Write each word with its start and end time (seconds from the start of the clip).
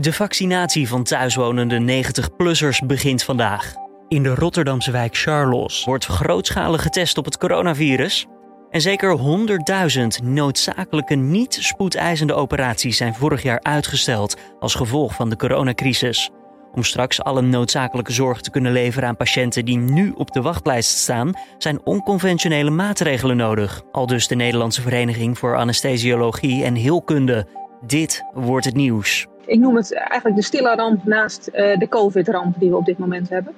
De 0.00 0.12
vaccinatie 0.12 0.88
van 0.88 1.02
thuiswonende 1.02 2.04
90-plussers 2.04 2.86
begint 2.86 3.22
vandaag. 3.22 3.74
In 4.08 4.22
de 4.22 4.34
Rotterdamse 4.34 4.90
wijk 4.90 5.16
Charlos 5.16 5.84
wordt 5.84 6.04
grootschalig 6.04 6.82
getest 6.82 7.18
op 7.18 7.24
het 7.24 7.38
coronavirus. 7.38 8.26
En 8.70 8.80
zeker 8.80 9.18
100.000 10.20 10.24
noodzakelijke 10.24 11.14
niet-spoedeisende 11.14 12.34
operaties 12.34 12.96
zijn 12.96 13.14
vorig 13.14 13.42
jaar 13.42 13.60
uitgesteld 13.62 14.36
als 14.60 14.74
gevolg 14.74 15.14
van 15.14 15.28
de 15.28 15.36
coronacrisis. 15.36 16.30
Om 16.74 16.84
straks 16.84 17.22
alle 17.22 17.42
noodzakelijke 17.42 18.12
zorg 18.12 18.40
te 18.40 18.50
kunnen 18.50 18.72
leveren 18.72 19.08
aan 19.08 19.16
patiënten 19.16 19.64
die 19.64 19.78
nu 19.78 20.12
op 20.16 20.32
de 20.32 20.42
wachtlijst 20.42 20.98
staan, 20.98 21.32
zijn 21.58 21.80
onconventionele 21.84 22.70
maatregelen 22.70 23.36
nodig. 23.36 23.82
Al 23.92 24.06
dus 24.06 24.28
de 24.28 24.34
Nederlandse 24.34 24.82
Vereniging 24.82 25.38
voor 25.38 25.56
Anesthesiologie 25.56 26.64
en 26.64 26.74
Heelkunde. 26.74 27.46
Dit 27.86 28.24
wordt 28.34 28.64
het 28.64 28.74
nieuws. 28.74 29.26
Ik 29.48 29.58
noem 29.58 29.76
het 29.76 29.94
eigenlijk 29.94 30.36
de 30.36 30.42
stille 30.42 30.74
ramp 30.74 31.04
naast 31.04 31.46
eh, 31.46 31.78
de 31.78 31.88
COVID-ramp 31.88 32.54
die 32.58 32.70
we 32.70 32.76
op 32.76 32.84
dit 32.84 32.98
moment 32.98 33.28
hebben. 33.28 33.54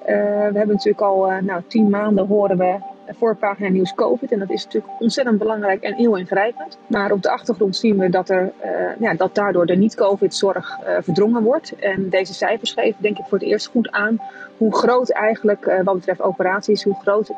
Uh, 0.00 0.14
we 0.14 0.58
hebben 0.58 0.68
natuurlijk 0.68 1.00
al 1.00 1.30
uh, 1.30 1.38
nou, 1.38 1.62
tien 1.66 1.90
maanden 1.90 2.26
horen 2.26 2.58
we 2.58 2.74
voorpagina 3.08 3.68
nieuws 3.68 3.94
COVID. 3.94 4.32
En 4.32 4.38
dat 4.38 4.50
is 4.50 4.64
natuurlijk 4.64 5.00
ontzettend 5.00 5.38
belangrijk 5.38 5.82
en 5.82 5.94
heel 5.94 6.16
ingrijpend. 6.16 6.78
Maar 6.86 7.12
op 7.12 7.22
de 7.22 7.30
achtergrond 7.30 7.76
zien 7.76 7.98
we 7.98 8.08
dat, 8.08 8.28
er, 8.28 8.52
ja, 8.98 9.14
dat 9.14 9.34
daardoor 9.34 9.66
de 9.66 9.76
niet-COVID-zorg 9.76 10.78
verdrongen 11.00 11.42
wordt. 11.42 11.78
En 11.78 12.08
deze 12.08 12.34
cijfers 12.34 12.72
geven 12.72 13.02
denk 13.02 13.18
ik 13.18 13.24
voor 13.28 13.38
het 13.38 13.46
eerst 13.46 13.66
goed 13.66 13.90
aan 13.90 14.20
hoe 14.56 14.76
groot 14.76 15.08
eigenlijk 15.08 15.80
wat 15.84 15.94
betreft 15.94 16.22
operaties, 16.22 16.84
hoe 16.84 16.98
groot 17.00 17.30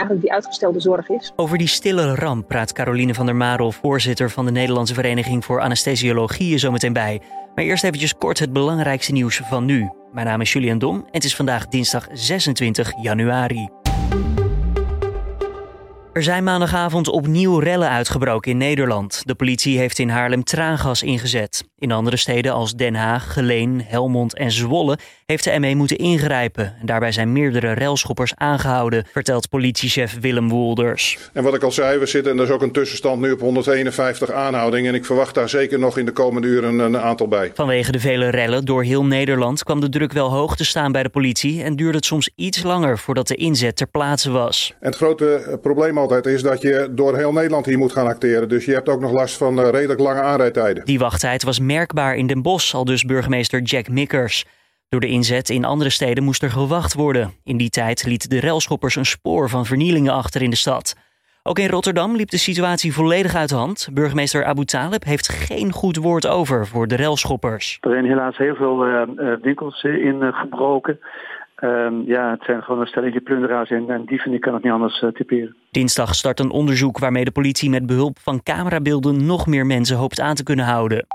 eigenlijk 0.00 0.20
die 0.20 0.32
uitgestelde 0.32 0.80
zorg 0.80 1.08
is. 1.08 1.32
Over 1.36 1.58
die 1.58 1.66
stille 1.66 2.14
ramp 2.14 2.48
praat 2.48 2.72
Caroline 2.72 3.14
van 3.14 3.26
der 3.26 3.36
Marel, 3.36 3.72
voorzitter 3.72 4.30
van 4.30 4.44
de 4.44 4.52
Nederlandse 4.52 4.94
Vereniging 4.94 5.44
voor 5.44 5.60
Anesthesiologie, 5.60 6.58
zo 6.58 6.70
meteen 6.70 6.92
bij. 6.92 7.20
Maar 7.54 7.64
eerst 7.64 7.84
eventjes 7.84 8.14
kort 8.14 8.38
het 8.38 8.52
belangrijkste 8.52 9.12
nieuws 9.12 9.40
van 9.44 9.64
nu. 9.64 9.90
Mijn 10.12 10.26
naam 10.26 10.40
is 10.40 10.52
Julian 10.52 10.78
Dom 10.78 10.96
en 10.96 11.04
het 11.10 11.24
is 11.24 11.36
vandaag 11.36 11.66
dinsdag 11.66 12.06
26 12.12 12.92
januari. 13.02 13.68
Er 16.12 16.22
zijn 16.22 16.44
maandagavond 16.44 17.08
opnieuw 17.08 17.58
rellen 17.58 17.88
uitgebroken 17.88 18.50
in 18.50 18.56
Nederland. 18.56 19.22
De 19.24 19.34
politie 19.34 19.78
heeft 19.78 19.98
in 19.98 20.08
Haarlem 20.08 20.44
traangas 20.44 21.02
ingezet. 21.02 21.64
In 21.78 21.92
andere 21.92 22.16
steden 22.16 22.52
als 22.52 22.74
Den 22.74 22.94
Haag, 22.94 23.32
Geleen, 23.32 23.82
Helmond 23.84 24.34
en 24.34 24.50
Zwolle 24.50 24.98
heeft 25.26 25.44
de 25.44 25.58
ME 25.58 25.74
moeten 25.74 25.96
ingrijpen. 25.96 26.74
Daarbij 26.82 27.12
zijn 27.12 27.32
meerdere 27.32 27.72
relschoppers 27.72 28.32
aangehouden, 28.34 29.06
vertelt 29.12 29.48
politiechef 29.48 30.20
Willem 30.20 30.48
Woelders. 30.48 31.18
En 31.32 31.42
wat 31.42 31.54
ik 31.54 31.62
al 31.62 31.72
zei, 31.72 31.98
we 31.98 32.06
zitten 32.06 32.32
en 32.32 32.38
er 32.38 32.44
is 32.44 32.50
ook 32.50 32.62
een 32.62 32.72
tussenstand 32.72 33.20
nu 33.20 33.32
op 33.32 33.40
151 33.40 34.30
aanhoudingen. 34.30 34.88
En 34.88 34.94
ik 34.94 35.04
verwacht 35.04 35.34
daar 35.34 35.48
zeker 35.48 35.78
nog 35.78 35.98
in 35.98 36.04
de 36.04 36.12
komende 36.12 36.48
uren 36.48 36.78
een 36.78 36.98
aantal 36.98 37.28
bij. 37.28 37.50
Vanwege 37.54 37.92
de 37.92 38.00
vele 38.00 38.28
rellen 38.28 38.64
door 38.64 38.82
heel 38.82 39.04
Nederland 39.04 39.64
kwam 39.64 39.80
de 39.80 39.88
druk 39.88 40.12
wel 40.12 40.30
hoog 40.30 40.56
te 40.56 40.64
staan 40.64 40.92
bij 40.92 41.02
de 41.02 41.08
politie 41.08 41.62
en 41.62 41.76
duurde 41.76 41.96
het 41.96 42.06
soms 42.06 42.30
iets 42.34 42.62
langer 42.62 42.98
voordat 42.98 43.28
de 43.28 43.34
inzet 43.34 43.76
ter 43.76 43.86
plaatse 43.86 44.30
was. 44.30 44.74
En 44.80 44.86
het 44.86 44.96
grote 44.96 45.58
probleem 45.62 45.98
altijd 46.00 46.26
is 46.26 46.42
dat 46.42 46.62
je 46.62 46.88
door 46.90 47.16
heel 47.16 47.32
Nederland 47.32 47.66
hier 47.66 47.78
moet 47.78 47.92
gaan 47.92 48.06
acteren. 48.06 48.48
Dus 48.48 48.64
je 48.64 48.72
hebt 48.72 48.88
ook 48.88 49.00
nog 49.00 49.12
last 49.12 49.36
van 49.36 49.60
eh, 49.60 49.70
redelijk 49.70 50.00
lange 50.00 50.20
aanrijdtijden. 50.20 50.84
Die 50.84 50.98
wachttijd 50.98 51.42
was 51.42 51.60
merkbaar 51.60 52.16
in 52.16 52.26
Den 52.26 52.42
Bosch, 52.42 52.74
al 52.74 52.84
dus 52.84 53.04
burgemeester 53.04 53.60
Jack 53.60 53.88
Mikkers. 53.88 54.44
Door 54.88 55.00
de 55.00 55.08
inzet 55.08 55.48
in 55.50 55.64
andere 55.64 55.90
steden 55.90 56.24
moest 56.24 56.42
er 56.42 56.50
gewacht 56.50 56.94
worden. 56.94 57.32
In 57.44 57.56
die 57.56 57.70
tijd 57.70 58.06
lieten 58.06 58.28
de 58.28 58.40
relschoppers 58.40 58.96
een 58.96 59.06
spoor 59.06 59.48
van 59.48 59.66
vernielingen 59.66 60.12
achter 60.12 60.42
in 60.42 60.50
de 60.50 60.56
stad. 60.56 60.94
Ook 61.42 61.58
in 61.58 61.68
Rotterdam 61.68 62.16
liep 62.16 62.30
de 62.30 62.38
situatie 62.38 62.92
volledig 62.92 63.34
uit 63.34 63.48
de 63.48 63.54
hand. 63.54 63.88
Burgemeester 63.92 64.44
Abu 64.44 64.64
Talib 64.64 65.04
heeft 65.04 65.28
geen 65.28 65.72
goed 65.72 65.96
woord 65.96 66.26
over 66.26 66.66
voor 66.66 66.86
de 66.86 66.96
relschoppers. 66.96 67.78
Er 67.80 67.90
zijn 67.90 68.04
helaas 68.04 68.36
heel 68.36 68.54
veel 68.54 68.86
uh, 68.86 69.02
winkels 69.42 69.82
ingebroken. 69.82 70.98
Um, 71.60 72.02
ja, 72.06 72.30
het 72.30 72.42
zijn 72.42 72.62
gewoon 72.62 72.80
een 72.80 72.86
stelletje 72.86 73.20
plunderaars 73.20 73.70
en, 73.70 73.90
en 73.90 74.04
dieven, 74.04 74.32
ik 74.32 74.40
kan 74.40 74.54
het 74.54 74.62
niet 74.62 74.72
anders 74.72 75.02
uh. 75.02 75.52
Dinsdag 75.70 76.14
start 76.14 76.40
een 76.40 76.50
onderzoek 76.50 76.98
waarmee 76.98 77.24
de 77.24 77.30
politie 77.30 77.70
met 77.70 77.86
behulp 77.86 78.18
van 78.18 78.42
camerabeelden 78.42 79.26
nog 79.26 79.46
meer 79.46 79.66
mensen 79.66 79.96
hoopt 79.96 80.20
aan 80.20 80.34
te 80.34 80.42
kunnen 80.42 80.64
houden. 80.64 81.06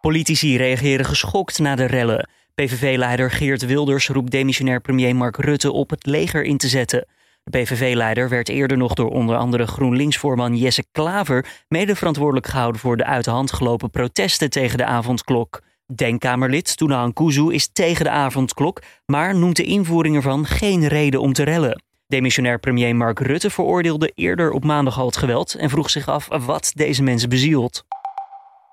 Politici 0.00 0.56
reageren 0.56 1.04
geschokt 1.04 1.58
na 1.58 1.74
de 1.74 1.86
rellen. 1.86 2.28
PVV-leider 2.54 3.30
Geert 3.30 3.66
Wilders 3.66 4.08
roept 4.08 4.30
demissionair 4.30 4.80
premier 4.80 5.16
Mark 5.16 5.36
Rutte 5.36 5.72
op 5.72 5.90
het 5.90 6.06
leger 6.06 6.42
in 6.42 6.56
te 6.56 6.68
zetten. 6.68 7.06
De 7.44 7.58
PVV-leider 7.58 8.28
werd 8.28 8.48
eerder 8.48 8.76
nog 8.76 8.94
door 8.94 9.10
onder 9.10 9.36
andere 9.36 9.66
GroenLinks-voorman 9.66 10.56
Jesse 10.56 10.84
Klaver 10.92 11.46
mede 11.68 11.96
verantwoordelijk 11.96 12.46
gehouden 12.46 12.80
voor 12.80 12.96
de 12.96 13.04
uit 13.04 13.24
de 13.24 13.30
hand 13.30 13.52
gelopen 13.52 13.90
protesten 13.90 14.50
tegen 14.50 14.78
de 14.78 14.84
avondklok. 14.84 15.60
Denkkamerlid 15.86 16.76
Tuna 16.76 17.10
Kuzu 17.12 17.52
is 17.52 17.68
tegen 17.72 18.04
de 18.04 18.10
avondklok, 18.10 18.82
maar 19.06 19.34
noemt 19.36 19.56
de 19.56 19.64
invoering 19.64 20.16
ervan 20.16 20.46
geen 20.46 20.88
reden 20.88 21.20
om 21.20 21.32
te 21.32 21.42
rellen. 21.42 21.82
Demissionair 22.06 22.58
premier 22.58 22.96
Mark 22.96 23.18
Rutte 23.20 23.50
veroordeelde 23.50 24.12
eerder 24.14 24.50
op 24.50 24.64
maandag 24.64 24.98
al 24.98 25.06
het 25.06 25.16
geweld 25.16 25.54
en 25.54 25.70
vroeg 25.70 25.90
zich 25.90 26.08
af 26.08 26.28
wat 26.28 26.72
deze 26.74 27.02
mensen 27.02 27.28
bezielt. 27.28 27.84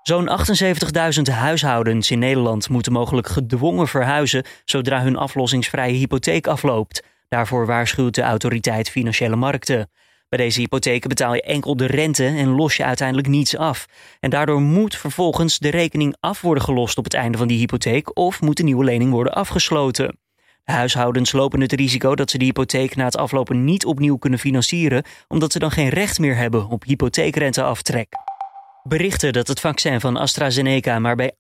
Zo'n 0.02 0.30
78.000 0.30 1.22
huishoudens 1.34 2.12
in 2.12 2.20
Nederland 2.20 2.70
moeten 2.70 2.92
mogelijk 2.92 3.28
gedwongen 3.28 3.88
verhuizen 3.88 4.46
zodra 4.66 5.02
hun 5.02 5.16
aflossingsvrije 5.16 5.98
hypotheek 5.98 6.48
afloopt. 6.48 7.04
Daarvoor 7.28 7.66
waarschuwt 7.66 8.16
de 8.16 8.22
autoriteit 8.22 8.90
Financiële 8.90 9.36
Markten. 9.36 9.90
Bij 10.32 10.40
deze 10.40 10.60
hypotheken 10.60 11.10
betaal 11.10 11.34
je 11.34 11.42
enkel 11.42 11.76
de 11.76 11.86
rente 11.86 12.26
en 12.26 12.48
los 12.48 12.76
je 12.76 12.84
uiteindelijk 12.84 13.28
niets 13.28 13.58
af. 13.58 13.86
En 14.20 14.30
daardoor 14.30 14.62
moet 14.62 14.96
vervolgens 14.96 15.60
de 15.60 15.70
rekening 15.70 16.16
af 16.20 16.42
worden 16.42 16.64
gelost 16.64 16.98
op 16.98 17.04
het 17.04 17.14
einde 17.14 17.38
van 17.38 17.48
die 17.48 17.58
hypotheek 17.58 18.18
of 18.18 18.42
moet 18.42 18.58
de 18.58 18.64
nieuwe 18.64 18.84
lening 18.84 19.12
worden 19.12 19.34
afgesloten. 19.34 20.18
De 20.64 20.72
huishoudens 20.72 21.32
lopen 21.32 21.62
het 21.62 21.72
risico 21.72 22.16
dat 22.16 22.32
ze 22.32 22.38
de 22.38 22.46
hypotheek 22.46 22.96
na 22.96 23.06
het 23.06 23.18
aflopen 23.18 23.66
niet 23.66 23.86
opnieuw 23.86 24.18
kunnen 24.18 24.40
financieren, 24.40 25.04
omdat 25.28 25.52
ze 25.52 25.60
dan 25.60 25.72
geen 25.72 25.90
recht 25.90 26.20
meer 26.20 26.36
hebben 26.36 26.68
op 26.68 26.84
hypotheekrenteaftrek. 26.84 28.08
Berichten 28.84 29.34
dat 29.34 29.48
het 29.48 29.60
vaccin 29.60 30.00
van 30.00 30.18
AstraZeneca 30.18 31.00
maar 31.00 31.16
bij 31.16 31.32
8% 31.32 31.38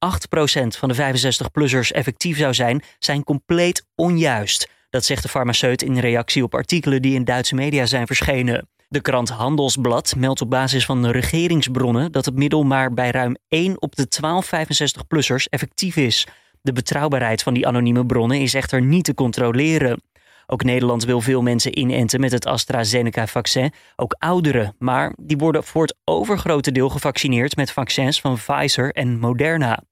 van 0.67 0.89
de 0.89 0.95
65-plussers 0.95 1.91
effectief 1.91 2.37
zou 2.37 2.53
zijn, 2.53 2.83
zijn 2.99 3.23
compleet 3.23 3.85
onjuist. 3.95 4.69
Dat 4.89 5.05
zegt 5.05 5.23
de 5.23 5.29
farmaceut 5.29 5.81
in 5.81 5.97
reactie 5.97 6.43
op 6.43 6.53
artikelen 6.55 7.01
die 7.01 7.15
in 7.15 7.23
Duitse 7.23 7.55
media 7.55 7.85
zijn 7.85 8.07
verschenen. 8.07 8.69
De 8.91 9.01
krant 9.01 9.29
Handelsblad 9.29 10.15
meldt 10.17 10.41
op 10.41 10.49
basis 10.49 10.85
van 10.85 11.07
regeringsbronnen 11.07 12.11
dat 12.11 12.25
het 12.25 12.35
middel 12.35 12.63
maar 12.63 12.93
bij 12.93 13.11
ruim 13.11 13.35
1 13.47 13.81
op 13.81 13.95
de 13.95 14.07
12 14.07 14.45
65-plussers 14.45 15.49
effectief 15.49 15.95
is. 15.95 16.27
De 16.61 16.73
betrouwbaarheid 16.73 17.43
van 17.43 17.53
die 17.53 17.67
anonieme 17.67 18.05
bronnen 18.05 18.39
is 18.39 18.53
echter 18.53 18.81
niet 18.81 19.03
te 19.03 19.13
controleren. 19.13 20.01
Ook 20.45 20.63
Nederland 20.63 21.05
wil 21.05 21.21
veel 21.21 21.41
mensen 21.41 21.79
inenten 21.79 22.19
met 22.19 22.31
het 22.31 22.45
AstraZeneca-vaccin, 22.45 23.73
ook 23.95 24.15
ouderen, 24.19 24.75
maar 24.79 25.13
die 25.21 25.37
worden 25.37 25.63
voor 25.63 25.81
het 25.81 25.95
overgrote 26.03 26.71
deel 26.71 26.89
gevaccineerd 26.89 27.55
met 27.55 27.71
vaccins 27.71 28.21
van 28.21 28.35
Pfizer 28.35 28.91
en 28.91 29.19
Moderna. 29.19 29.83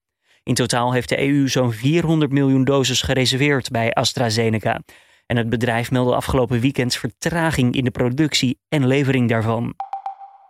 In 0.43 0.53
totaal 0.53 0.93
heeft 0.93 1.09
de 1.09 1.19
EU 1.27 1.47
zo'n 1.47 1.71
400 1.71 2.31
miljoen 2.31 2.63
doses 2.63 3.01
gereserveerd 3.01 3.69
bij 3.69 3.93
AstraZeneca. 3.93 4.81
En 5.29 5.37
het 5.37 5.49
bedrijf 5.49 5.91
meldde 5.91 6.15
afgelopen 6.15 6.59
weekend 6.59 6.95
vertraging 6.95 7.75
in 7.75 7.83
de 7.83 7.91
productie 7.91 8.59
en 8.69 8.87
levering 8.87 9.29
daarvan. 9.29 9.73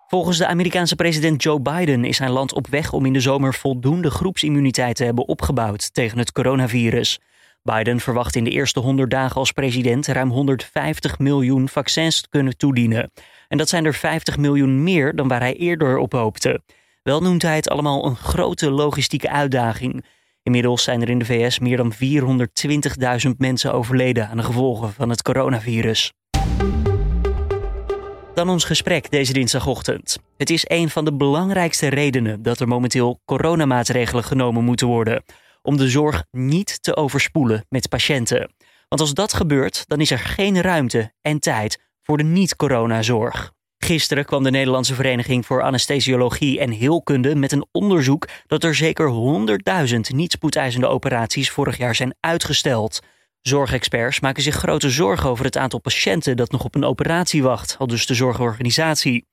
Volgens 0.08 0.38
de 0.38 0.48
Amerikaanse 0.48 0.96
president 0.96 1.44
Joe 1.44 1.60
Biden 1.62 2.06
is 2.06 2.18
zijn 2.18 2.30
land 2.30 2.54
op 2.54 2.68
weg 2.68 2.94
om 2.94 3.06
in 3.06 3.14
de 3.14 3.20
zomer 3.20 3.54
voldoende 3.54 4.10
groepsimmuniteit 4.10 4.96
te 4.96 5.04
hebben 5.04 5.28
opgebouwd 5.28 5.94
tegen 5.94 6.18
het 6.18 6.32
coronavirus. 6.32 7.20
Biden 7.64 8.00
verwacht 8.00 8.36
in 8.36 8.44
de 8.44 8.50
eerste 8.50 8.80
100 8.80 9.12
dagen 9.12 9.36
als 9.36 9.52
president 9.52 10.08
ruim 10.08 10.30
150 10.30 11.20
miljoen 11.20 11.70
vaccins 11.70 12.22
te 12.22 12.30
kunnen 12.30 12.58
toedienen. 12.58 13.12
En 13.48 13.58
dat 13.58 13.70
zijn 13.70 13.86
er 13.86 13.94
50 13.94 14.38
miljoen 14.38 14.84
meer 14.84 15.16
dan 15.16 15.28
waar 15.28 15.40
hij 15.40 15.56
eerder 15.56 15.98
op 15.98 16.12
hoopte. 16.12 16.62
Wel 17.04 17.22
noemt 17.22 17.42
hij 17.42 17.56
het 17.56 17.70
allemaal 17.70 18.06
een 18.06 18.16
grote 18.16 18.72
logistieke 18.72 19.30
uitdaging. 19.30 20.06
Inmiddels 20.50 20.84
zijn 20.84 21.02
er 21.02 21.10
in 21.10 21.20
de 21.20 21.26
VS 21.26 21.60
meer 21.60 21.78
dan 21.78 21.94
420.000 21.94 23.30
mensen 23.38 23.74
overleden 23.74 24.30
aan 24.30 24.38
de 24.38 24.44
gevolgen 24.44 24.94
van 24.94 25.10
het 25.10 25.22
coronavirus. 25.22 26.14
Dan 28.34 28.50
ons 28.50 28.64
gesprek 28.64 29.12
deze 29.12 29.34
dinsdagochtend. 29.34 30.18
Het 30.38 30.50
is 30.50 30.66
een 30.68 30.90
van 30.90 31.06
de 31.06 31.14
belangrijkste 31.14 31.88
redenen 31.88 32.42
dat 32.42 32.60
er 32.60 32.68
momenteel 32.68 33.22
coronamaatregelen 33.26 34.24
genomen 34.24 34.64
moeten 34.64 34.88
worden. 34.88 35.24
Om 35.62 35.78
de 35.78 35.90
zorg 35.90 36.24
niet 36.32 36.84
te 36.84 36.96
overspoelen 36.96 37.66
met 37.70 37.90
patiënten. 37.90 38.54
Want 38.88 39.02
als 39.02 39.14
dat 39.14 39.34
gebeurt, 39.34 39.84
dan 39.88 40.02
is 40.02 40.12
er 40.12 40.20
geen 40.20 40.62
ruimte 40.62 41.14
en 41.22 41.40
tijd 41.40 41.82
voor 42.02 42.18
de 42.18 42.24
niet-coronazorg. 42.24 43.52
Gisteren 43.80 44.26
kwam 44.26 44.44
de 44.44 44.52
Nederlandse 44.52 44.96
Vereniging 44.96 45.46
voor 45.46 45.62
Anesthesiologie 45.62 46.60
en 46.60 46.72
Heelkunde 46.72 47.36
met 47.36 47.52
een 47.52 47.66
onderzoek 47.72 48.28
dat 48.48 48.64
er 48.64 48.76
zeker 48.76 49.12
100.000 49.94 50.00
niet 50.16 50.32
spoedeisende 50.32 50.88
operaties 50.88 51.52
vorig 51.52 51.78
jaar 51.78 51.96
zijn 51.96 52.16
uitgesteld. 52.20 53.00
Zorgexperts 53.42 54.20
maken 54.20 54.44
zich 54.44 54.56
grote 54.56 54.90
zorgen 54.90 55.30
over 55.30 55.46
het 55.46 55.58
aantal 55.58 55.80
patiënten 55.80 56.38
dat 56.38 56.52
nog 56.52 56.64
op 56.64 56.76
een 56.76 56.84
operatie 56.84 57.44
wacht, 57.44 57.76
al 57.80 57.88
dus 57.88 58.06
de 58.06 58.14
zorgorganisatie. 58.14 59.28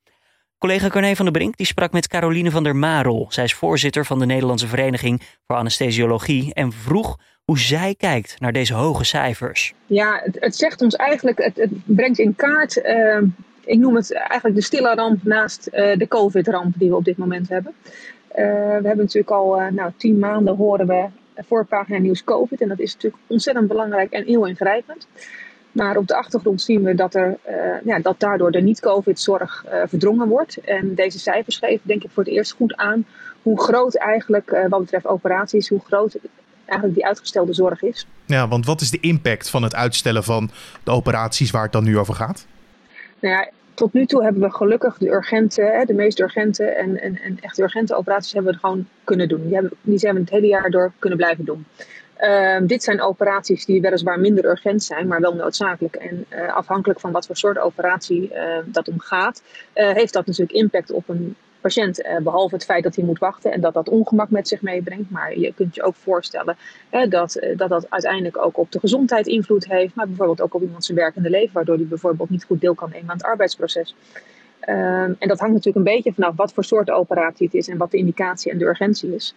Collega 0.59 0.89
Corné 0.89 1.17
van 1.17 1.25
der 1.25 1.35
Brink 1.35 1.57
die 1.57 1.67
sprak 1.67 1.93
met 1.93 2.09
Caroline 2.09 2.51
van 2.51 2.63
der 2.63 2.77
Marel. 2.77 3.27
Zij 3.29 3.45
is 3.45 3.55
voorzitter 3.55 4.05
van 4.05 4.19
de 4.19 4.27
Nederlandse 4.27 4.67
Vereniging 4.67 5.23
voor 5.47 5.57
Anesthesiologie 5.57 6.55
en 6.55 6.73
vroeg 6.73 7.19
hoe 7.45 7.59
zij 7.59 7.95
kijkt 7.95 8.41
naar 8.41 8.53
deze 8.53 8.75
hoge 8.75 9.05
cijfers. 9.05 9.75
Ja, 9.87 10.23
het, 10.33 10.57
zegt 10.57 10.83
ons 10.83 10.95
eigenlijk, 10.95 11.39
het, 11.55 11.71
brengt 11.85 12.19
in 12.19 12.35
kaart, 12.37 12.77
uh, 12.77 13.19
ik 13.67 13.79
noem 13.79 13.95
het 13.95 14.13
eigenlijk 14.13 14.55
de 14.55 14.63
stille 14.63 14.95
ramp 14.95 15.23
naast 15.23 15.69
uh, 15.73 15.97
de 15.97 16.09
COVID-ramp 16.09 16.75
die 16.79 16.89
we 16.89 16.97
op 16.97 17.05
dit 17.05 17.17
moment 17.17 17.49
hebben. 17.49 17.73
Uh, 17.83 18.45
we 18.45 18.87
hebben 18.87 18.97
natuurlijk 18.97 19.31
al 19.31 19.61
nou, 19.71 19.93
tien 19.97 20.19
maanden 20.19 20.57
horen 20.57 20.87
we 20.87 21.07
voorpagina 21.47 21.99
nieuws 21.99 22.25
COVID 22.25 22.61
en 22.61 22.69
dat 22.69 22.79
is 22.79 22.95
natuurlijk 22.95 23.23
ontzettend 23.27 23.69
belangrijk 23.69 24.13
en 24.13 24.25
heel 24.25 24.47
ingrijpend. 24.47 25.07
Maar 25.73 25.97
op 25.97 26.07
de 26.07 26.17
achtergrond 26.17 26.63
zien 26.63 26.83
we 26.83 26.95
dat, 26.95 27.15
er, 27.15 27.39
ja, 27.85 27.99
dat 27.99 28.21
daardoor 28.21 28.51
de 28.51 28.61
niet-COVID-zorg 28.61 29.65
verdrongen 29.87 30.29
wordt. 30.29 30.57
En 30.57 30.95
deze 30.95 31.19
cijfers 31.19 31.59
geven 31.59 31.81
denk 31.83 32.05
ik 32.05 32.11
voor 32.13 32.23
het 32.23 32.33
eerst 32.33 32.53
goed 32.53 32.77
aan 32.77 33.07
hoe 33.43 33.61
groot 33.61 33.95
eigenlijk, 33.95 34.67
wat 34.69 34.81
betreft 34.81 35.07
operaties, 35.07 35.69
hoe 35.69 35.81
groot 35.81 36.17
eigenlijk 36.65 36.95
die 36.95 37.07
uitgestelde 37.07 37.55
zorg 37.55 37.83
is. 37.83 38.07
Ja, 38.27 38.49
want 38.49 38.67
wat 38.67 38.81
is 38.81 38.91
de 38.91 39.01
impact 39.01 39.51
van 39.51 39.63
het 39.63 39.75
uitstellen 39.75 40.25
van 40.25 40.51
de 40.83 40.91
operaties 40.91 41.51
waar 41.51 41.63
het 41.63 41.73
dan 41.73 41.85
nu 41.85 41.99
over 41.99 42.15
gaat? 42.15 42.47
Nou 43.21 43.35
ja, 43.35 43.51
tot 43.75 43.93
nu 43.93 44.07
toe 44.07 44.23
hebben 44.23 44.43
we 44.43 44.51
gelukkig 44.51 44.99
de 44.99 45.09
urgente, 45.09 45.83
de 45.87 45.95
meest 45.95 46.21
urgente 46.21 46.65
en, 46.65 47.01
en, 47.01 47.19
en 47.21 47.39
echt 47.41 47.59
urgente 47.59 47.95
operaties 47.95 48.33
hebben 48.33 48.53
we 48.53 48.59
gewoon 48.59 48.89
kunnen 49.05 49.29
doen. 49.29 49.43
Die, 49.43 49.55
hebben, 49.55 49.73
die 49.83 49.99
zijn 49.99 50.15
we 50.15 50.21
het 50.21 50.31
hele 50.31 50.47
jaar 50.47 50.71
door 50.71 50.93
kunnen 50.99 51.19
blijven 51.19 51.45
doen. 51.45 51.67
Uh, 52.21 52.57
dit 52.63 52.83
zijn 52.83 53.01
operaties 53.01 53.65
die 53.65 53.81
weliswaar 53.81 54.21
minder 54.21 54.45
urgent 54.45 54.83
zijn, 54.83 55.07
maar 55.07 55.21
wel 55.21 55.35
noodzakelijk. 55.35 55.95
En 55.95 56.27
uh, 56.31 56.55
afhankelijk 56.55 57.01
van 57.01 57.13
wat 57.13 57.27
voor 57.27 57.37
soort 57.37 57.59
operatie 57.59 58.31
uh, 58.33 58.59
dat 58.65 58.89
om 58.89 59.01
gaat, 59.01 59.43
heeft 59.73 60.13
dat 60.13 60.27
natuurlijk 60.27 60.59
impact 60.59 60.91
op 60.91 61.09
een 61.09 61.37
patiënt. 61.67 62.03
behalve 62.23 62.55
het 62.55 62.65
feit 62.65 62.83
dat 62.83 62.97
hij 62.97 63.05
moet 63.05 63.19
wachten 63.19 63.53
en 63.53 63.61
dat 63.61 63.75
dat 63.75 63.89
ongemak 63.89 64.31
met 64.31 64.49
zich 64.49 64.63
meebrengt. 64.63 65.11
Maar 65.11 65.39
je 65.39 65.53
kunt 65.55 65.75
je 65.75 65.83
ook 65.83 65.95
voorstellen 65.95 66.57
dat, 67.09 67.41
dat 67.57 67.69
dat 67.69 67.91
uiteindelijk 67.91 68.39
ook 68.39 68.59
op 68.59 68.73
de 68.73 68.81
gezondheid 68.81 69.27
invloed 69.27 69.69
heeft. 69.69 69.95
Maar 69.95 70.07
bijvoorbeeld 70.07 70.41
ook 70.41 70.55
op 70.55 70.63
iemand 70.63 70.85
zijn 70.85 70.99
werkende 70.99 71.31
leven, 71.31 71.53
waardoor 71.53 71.77
hij 71.77 71.87
bijvoorbeeld 71.87 72.31
niet 72.31 72.45
goed 72.45 72.61
deel 72.61 72.75
kan 72.75 72.91
nemen 72.91 73.11
aan 73.11 73.17
het 73.17 73.27
arbeidsproces. 73.27 73.95
Um, 74.69 75.17
en 75.19 75.29
dat 75.29 75.39
hangt 75.39 75.55
natuurlijk 75.55 75.77
een 75.77 75.95
beetje 75.95 76.13
vanaf 76.13 76.37
wat 76.37 76.53
voor 76.53 76.65
soort 76.65 76.91
operatie 76.91 77.47
het 77.47 77.55
is 77.55 77.69
en 77.69 77.77
wat 77.77 77.91
de 77.91 77.97
indicatie 77.97 78.53
en 78.53 78.59
de 78.59 78.65
urgentie 78.65 79.15
is. 79.15 79.35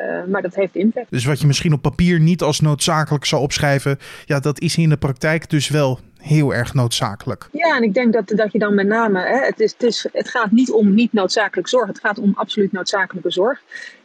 Uh, 0.00 0.24
maar 0.28 0.42
dat 0.42 0.54
heeft 0.54 0.74
impact. 0.74 1.10
Dus 1.10 1.24
wat 1.24 1.40
je 1.40 1.46
misschien 1.46 1.72
op 1.72 1.82
papier 1.82 2.20
niet 2.20 2.42
als 2.42 2.60
noodzakelijk 2.60 3.24
zou 3.24 3.42
opschrijven, 3.42 3.98
ja, 4.24 4.40
dat 4.40 4.60
is 4.60 4.76
in 4.76 4.88
de 4.88 4.96
praktijk 4.96 5.50
dus 5.50 5.68
wel 5.68 5.98
heel 6.22 6.54
erg 6.54 6.74
noodzakelijk. 6.74 7.48
Ja, 7.52 7.76
en 7.76 7.82
ik 7.82 7.94
denk 7.94 8.12
dat, 8.12 8.28
dat 8.28 8.52
je 8.52 8.58
dan 8.58 8.74
met 8.74 8.86
name, 8.86 9.20
hè, 9.20 9.44
het, 9.44 9.60
is, 9.60 9.72
het, 9.72 9.82
is, 9.82 10.06
het 10.12 10.28
gaat 10.28 10.50
niet 10.50 10.70
om 10.70 10.94
niet 10.94 11.12
noodzakelijk 11.12 11.68
zorg, 11.68 11.86
het 11.86 12.00
gaat 12.00 12.18
om 12.18 12.32
absoluut 12.34 12.72
noodzakelijke 12.72 13.30
zorg. 13.30 13.60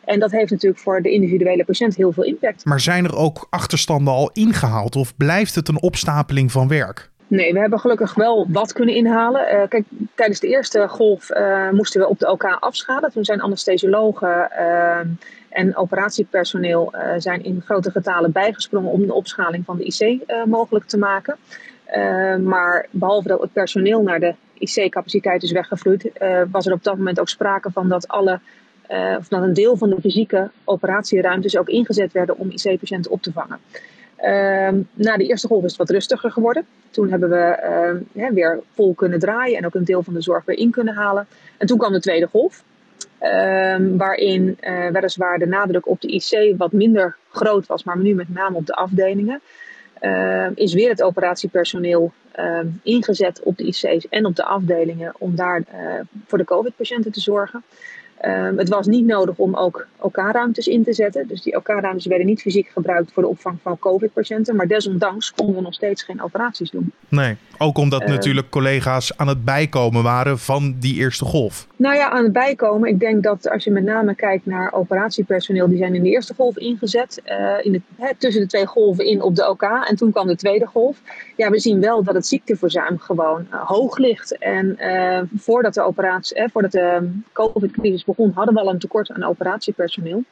En 0.06 0.20
dat 0.20 0.32
heeft 0.32 0.52
natuurlijk 0.52 0.82
voor 0.82 1.02
de 1.02 1.12
individuele 1.12 1.66
patiënt 1.66 1.96
heel 1.96 2.12
veel 2.12 2.24
impact. 2.24 2.66
Maar 2.66 2.80
zijn 2.80 3.06
er 3.06 3.16
ook 3.16 3.48
achterstanden 3.50 4.14
al 4.14 4.30
ingehaald 4.34 4.96
of 4.96 5.18
blijft 5.18 5.56
het 5.56 5.68
een 5.68 5.82
opstapeling 5.82 6.52
van 6.52 6.68
werk? 6.68 7.10
Nee, 7.28 7.54
we 7.54 7.60
hebben 7.60 7.80
gelukkig 7.80 8.14
wel 8.14 8.48
wat 8.50 8.74
kunnen 8.74 8.96
inhalen. 8.96 9.54
Uh, 9.54 9.68
kijk, 9.68 9.86
tijdens 10.16 10.40
de 10.40 10.48
eerste 10.48 10.88
golf 10.88 11.30
uh, 11.30 11.70
moesten 11.70 12.02
we 12.02 12.08
op 12.08 12.20
de 12.20 12.32
OK 12.32 12.44
afschalen. 12.60 13.12
Toen 13.12 13.26
zijn 13.26 13.42
anesthesiologen 13.42 14.50
uh, 14.60 15.00
en 15.50 15.76
operatiepersoneel 15.76 16.94
zijn 17.18 17.44
in 17.44 17.62
grote 17.66 17.92
getalen 17.92 18.32
bijgesprongen 18.32 18.92
om 18.92 19.06
de 19.06 19.14
opschaling 19.14 19.66
van 19.66 19.78
de 19.78 19.84
IC 19.84 20.22
mogelijk 20.46 20.86
te 20.86 20.98
maken. 20.98 21.38
Maar 22.44 22.88
behalve 22.92 23.28
dat 23.28 23.42
het 23.42 23.54
personeel 23.54 24.02
naar 24.02 24.20
de 24.20 24.34
IC-capaciteit 24.58 25.44
is 25.44 25.52
weggevloeid, 25.52 26.12
was 26.52 26.66
er 26.66 26.74
op 26.74 26.84
dat 26.84 26.98
moment 26.98 27.20
ook 27.20 27.30
sprake 27.30 27.72
van 27.72 27.90
dat 27.90 28.08
alle 28.08 28.40
of 29.18 29.28
dat 29.28 29.44
een 29.44 29.54
deel 29.54 29.78
van 29.78 29.90
de 29.90 30.02
fysieke 30.02 30.50
operatieruimtes 30.64 31.58
ook 31.58 31.70
ingezet 31.70 32.12
werden 32.12 32.38
om 32.38 32.52
IC-patiënten 32.52 33.12
op 33.12 33.22
te 33.22 33.32
vangen. 33.32 33.60
Uh, 34.22 34.70
na 34.94 35.18
de 35.18 35.26
eerste 35.26 35.48
golf 35.48 35.64
is 35.64 35.70
het 35.70 35.80
wat 35.80 35.90
rustiger 35.90 36.32
geworden. 36.32 36.66
Toen 36.90 37.10
hebben 37.10 37.30
we 37.30 38.32
weer 38.34 38.60
vol 38.74 38.94
kunnen 38.94 39.20
draaien 39.20 39.58
en 39.58 39.66
ook 39.66 39.76
een 39.76 39.84
deel 39.84 40.04
van 40.04 40.14
de 40.14 40.22
zorg 40.22 40.46
weer 40.46 40.58
in 40.58 40.72
kunnen 40.72 40.94
halen. 40.94 41.28
En 41.58 41.68
toen 41.68 41.78
kwam 41.78 41.92
de 41.92 42.00
tweede 42.00 42.28
golf. 42.28 42.64
Uh, 43.22 43.76
waarin 43.98 44.58
weliswaar 44.92 45.40
de 45.40 45.48
nadruk 45.48 45.88
op 45.88 46.02
de 46.02 46.08
IC 46.08 46.58
wat 46.58 46.72
minder 46.72 47.16
groot 47.32 47.66
was, 47.66 47.84
maar 47.84 47.98
nu 47.98 48.14
met 48.14 48.34
name 48.34 48.56
op 48.56 48.66
de 48.66 48.74
afdelingen. 48.74 49.42
Ehm, 50.00 50.52
is 50.56 50.74
weer 50.74 50.90
het 50.90 51.02
operatiepersoneel 51.02 52.12
ingezet 52.84 53.44
op 53.44 53.58
de 53.58 53.64
IC's 53.64 54.08
en 54.10 54.26
op 54.26 54.36
de 54.36 54.44
afdelingen 54.44 55.14
om 55.18 55.36
daar 55.36 55.64
eh, 55.68 56.00
voor 56.28 56.38
de 56.38 56.44
COVID-patiënten 56.44 57.12
te 57.12 57.20
zorgen. 57.20 57.64
Um, 58.26 58.58
het 58.58 58.70
was 58.70 58.88
niet 58.88 59.06
nodig 59.06 59.38
om 59.38 59.56
ook 59.56 59.88
OK-ruimtes 60.00 60.68
in 60.68 60.84
te 60.84 60.94
zetten. 60.94 61.28
Dus 61.28 61.42
die 61.42 61.56
OK-ruimtes 61.56 62.06
werden 62.06 62.26
niet 62.26 62.42
fysiek 62.42 62.68
gebruikt 62.68 63.12
voor 63.12 63.24
de 63.24 63.30
opvang 63.30 63.58
van 63.62 63.80
COVID-patiënten. 63.80 64.56
Maar 64.56 64.68
desondanks 64.68 65.34
konden 65.34 65.56
we 65.56 65.62
nog 65.62 65.74
steeds 65.74 66.04
geen 66.04 66.22
operaties 66.22 66.72
doen. 66.72 66.92
Nee, 67.10 67.36
ook 67.58 67.78
omdat 67.78 68.02
uh, 68.02 68.08
natuurlijk 68.08 68.50
collega's 68.50 69.18
aan 69.18 69.28
het 69.28 69.46
bijkomen 69.46 70.04
waren 70.04 70.40
van 70.40 70.76
die 70.80 70.96
eerste 70.96 71.26
golf. 71.26 71.68
Nou 71.76 71.96
ja, 71.96 72.10
aan 72.10 72.24
het 72.24 72.34
bijkomen. 72.34 72.90
Ik 72.90 73.00
denk 73.00 73.24
dat 73.24 73.50
als 73.50 73.64
je 73.64 73.72
met 73.72 73.84
name 73.84 74.16
kijkt 74.16 74.46
naar 74.46 74.74
operatiepersoneel, 74.74 75.68
die 75.68 75.78
zijn 75.78 75.96
in 75.96 76.04
de 76.04 76.10
eerste 76.10 76.34
golf 76.34 76.58
ingezet. 76.58 77.22
Uh, 77.26 77.66
in 77.66 77.84
hè, 77.96 78.16
tussen 78.18 78.42
de 78.42 78.48
twee 78.48 78.66
golven 78.66 79.06
in 79.06 79.22
op 79.22 79.36
de 79.36 79.50
OK. 79.50 79.64
En 79.64 79.96
toen 79.96 80.12
kwam 80.12 80.28
de 80.28 80.36
tweede 80.36 80.66
golf. 80.66 81.02
Ja, 81.36 81.50
we 81.50 81.60
zien 81.60 81.82
wel 81.82 82.04
dat 82.04 82.16
het 82.16 82.28
ziekteverzuim 82.28 83.00
gewoon 83.00 83.48
uh, 83.52 83.68
hoog 83.68 83.98
ligt. 83.98 84.38
En 84.38 84.78
voordat 85.38 85.74
de 85.74 85.82
operatie, 85.82 86.50
voordat 86.52 86.72
de 86.72 87.10
COVID-crisis 87.34 88.06
begon, 88.08 88.32
hadden 88.32 88.54
we 88.54 88.60
al 88.60 88.70
een 88.70 88.80
tekort 88.80 89.12
aan 89.12 89.24
operatiepersoneel. 89.24 90.24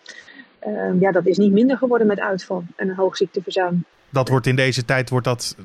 Uh, 0.68 1.02
ja, 1.02 1.12
dat 1.12 1.26
is 1.26 1.38
niet 1.38 1.52
minder 1.52 1.78
geworden 1.78 2.08
met 2.08 2.20
uitval 2.20 2.64
en 2.76 2.90
een 2.90 2.96
hoog 2.96 3.18
ziekteverzuim. 3.18 3.86
Dat 4.10 4.30
wordt 4.30 4.48
in 4.48 4.56
deze 4.56 4.86
tijd 4.86 5.10
wordt 5.10 5.26
dat 5.26 5.56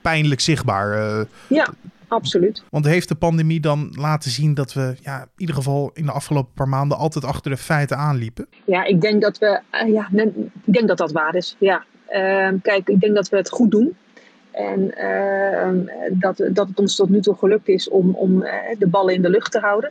pijnlijk 0.00 0.40
zichtbaar. 0.40 0.98
Uh, 0.98 1.24
ja, 1.48 1.68
absoluut. 2.08 2.62
Want 2.70 2.86
heeft 2.86 3.08
de 3.08 3.14
pandemie 3.14 3.60
dan 3.60 3.94
laten 3.98 4.30
zien 4.30 4.54
dat 4.54 4.72
we 4.72 4.94
ja, 5.02 5.20
in 5.20 5.28
ieder 5.36 5.54
geval 5.54 5.90
in 5.94 6.06
de 6.06 6.12
afgelopen 6.12 6.52
paar 6.54 6.68
maanden 6.68 6.98
altijd 6.98 7.24
achter 7.24 7.50
de 7.50 7.56
feiten 7.56 7.96
aanliepen? 7.96 8.46
Ja, 8.64 8.84
ik 8.84 9.00
denk 9.00 9.22
dat 9.22 9.38
we, 9.38 9.60
uh, 9.72 9.92
ja, 9.92 10.08
ik 10.64 10.74
denk 10.74 10.88
dat 10.88 10.98
dat 10.98 11.12
waar 11.12 11.34
is. 11.34 11.56
Ja. 11.58 11.84
Ehm, 12.06 12.58
kijk, 12.62 12.88
ik 12.88 13.00
denk 13.00 13.14
dat 13.14 13.28
we 13.28 13.36
het 13.36 13.50
goed 13.50 13.70
doen. 13.70 13.96
En 14.50 14.96
ehm, 14.96 15.78
dat, 16.10 16.36
dat 16.52 16.68
het 16.68 16.78
ons 16.78 16.96
tot 16.96 17.08
nu 17.08 17.20
toe 17.20 17.34
gelukt 17.34 17.68
is 17.68 17.88
om, 17.88 18.14
om 18.14 18.40
de 18.78 18.86
ballen 18.86 19.14
in 19.14 19.22
de 19.22 19.30
lucht 19.30 19.52
te 19.52 19.58
houden. 19.58 19.90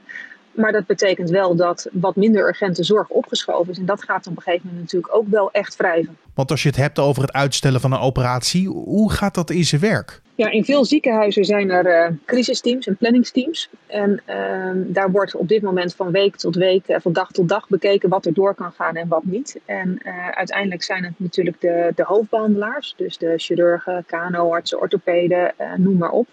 Maar 0.54 0.72
dat 0.72 0.86
betekent 0.86 1.30
wel 1.30 1.56
dat 1.56 1.88
wat 1.92 2.16
minder 2.16 2.48
urgente 2.48 2.84
zorg 2.84 3.10
opgeschoven 3.10 3.72
is. 3.72 3.78
En 3.78 3.86
dat 3.86 4.04
gaat 4.04 4.28
op 4.28 4.36
een 4.36 4.42
gegeven 4.42 4.66
moment 4.66 4.84
natuurlijk 4.84 5.16
ook 5.16 5.28
wel 5.30 5.52
echt 5.52 5.76
wrijven. 5.76 6.18
Want 6.34 6.52
als 6.52 6.64
je 6.64 6.70
het 6.70 6.78
hebt 6.78 7.00
over 7.00 7.22
het 7.22 7.34
uitstellen 7.34 7.82
van 7.82 7.92
een 7.92 8.00
operatie, 8.00 8.68
hoe 8.68 9.12
gaat 9.12 9.36
dat 9.36 9.50
in 9.50 9.66
zijn 9.66 9.82
werk? 9.82 10.22
Ja, 10.36 10.50
in 10.50 10.66
veel 10.66 10.86
ziekenhuizen 10.86 11.46
zijn 11.46 11.70
er 11.70 12.10
uh, 12.10 12.18
crisisteams 12.26 12.88
en 12.88 12.98
planningsteams. 12.98 13.70
En 13.88 14.22
uh, 14.30 14.72
daar 14.76 15.12
wordt 15.12 15.36
op 15.36 15.48
dit 15.48 15.62
moment 15.62 15.96
van 15.96 16.12
week 16.12 16.36
tot 16.36 16.56
week, 16.56 16.88
uh, 16.88 16.98
van 17.00 17.14
dag 17.14 17.32
tot 17.32 17.50
dag 17.50 17.68
bekeken 17.68 18.10
wat 18.10 18.26
er 18.26 18.34
door 18.34 18.56
kan 18.56 18.72
gaan 18.72 18.96
en 18.96 19.08
wat 19.08 19.24
niet. 19.24 19.60
En 19.66 20.00
uh, 20.04 20.30
uiteindelijk 20.30 20.84
zijn 20.84 21.04
het 21.04 21.14
natuurlijk 21.18 21.62
de, 21.62 21.92
de 21.96 22.04
hoofdbehandelaars, 22.04 22.94
dus 22.98 23.18
de 23.18 23.34
chirurgen, 23.38 24.06
KNO-artsen, 24.08 24.80
orthopeden, 24.80 25.54
noem 25.78 25.98
maar 25.98 26.12
op. 26.12 26.28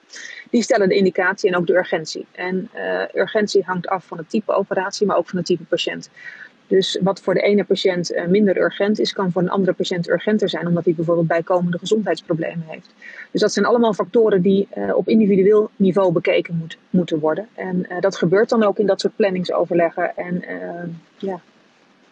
Die 0.51 0.63
stellen 0.63 0.89
de 0.89 0.97
indicatie 0.97 1.51
en 1.51 1.57
ook 1.57 1.67
de 1.67 1.77
urgentie. 1.77 2.27
En 2.33 2.71
urgentie 3.15 3.63
hangt 3.65 3.89
af 3.89 4.05
van 4.05 4.19
het 4.19 4.31
type 4.31 4.53
operatie, 4.53 5.07
maar 5.07 5.17
ook 5.17 5.29
van 5.29 5.39
het 5.39 5.47
type 5.47 5.65
patiënt. 5.65 6.11
Dus 6.71 6.99
wat 7.03 7.21
voor 7.21 7.35
de 7.35 7.41
ene 7.41 7.65
patiënt 7.65 8.13
uh, 8.13 8.27
minder 8.27 8.57
urgent 8.57 8.99
is, 8.99 9.13
kan 9.13 9.33
voor 9.33 9.43
een 9.43 9.51
andere 9.51 9.73
patiënt 9.73 10.09
urgenter 10.09 10.49
zijn, 10.49 10.67
omdat 10.67 10.85
hij 10.85 10.95
bijvoorbeeld 10.95 11.27
bijkomende 11.27 11.79
gezondheidsproblemen 11.79 12.65
heeft. 12.67 12.95
Dus 13.31 13.41
dat 13.41 13.53
zijn 13.53 13.67
allemaal 13.67 13.95
factoren 13.95 14.43
die 14.43 14.69
uh, 14.77 14.97
op 14.97 15.09
individueel 15.09 15.71
niveau 15.77 16.13
bekeken 16.13 16.57
moet, 16.57 16.79
moeten 16.91 17.19
worden. 17.19 17.49
En 17.55 17.87
uh, 17.89 18.01
dat 18.01 18.17
gebeurt 18.17 18.49
dan 18.49 18.63
ook 18.63 18.79
in 18.79 18.87
dat 18.87 19.01
soort 19.01 19.17
planningsoverleggen. 19.17 20.17
En 20.17 20.45
ja, 21.19 21.41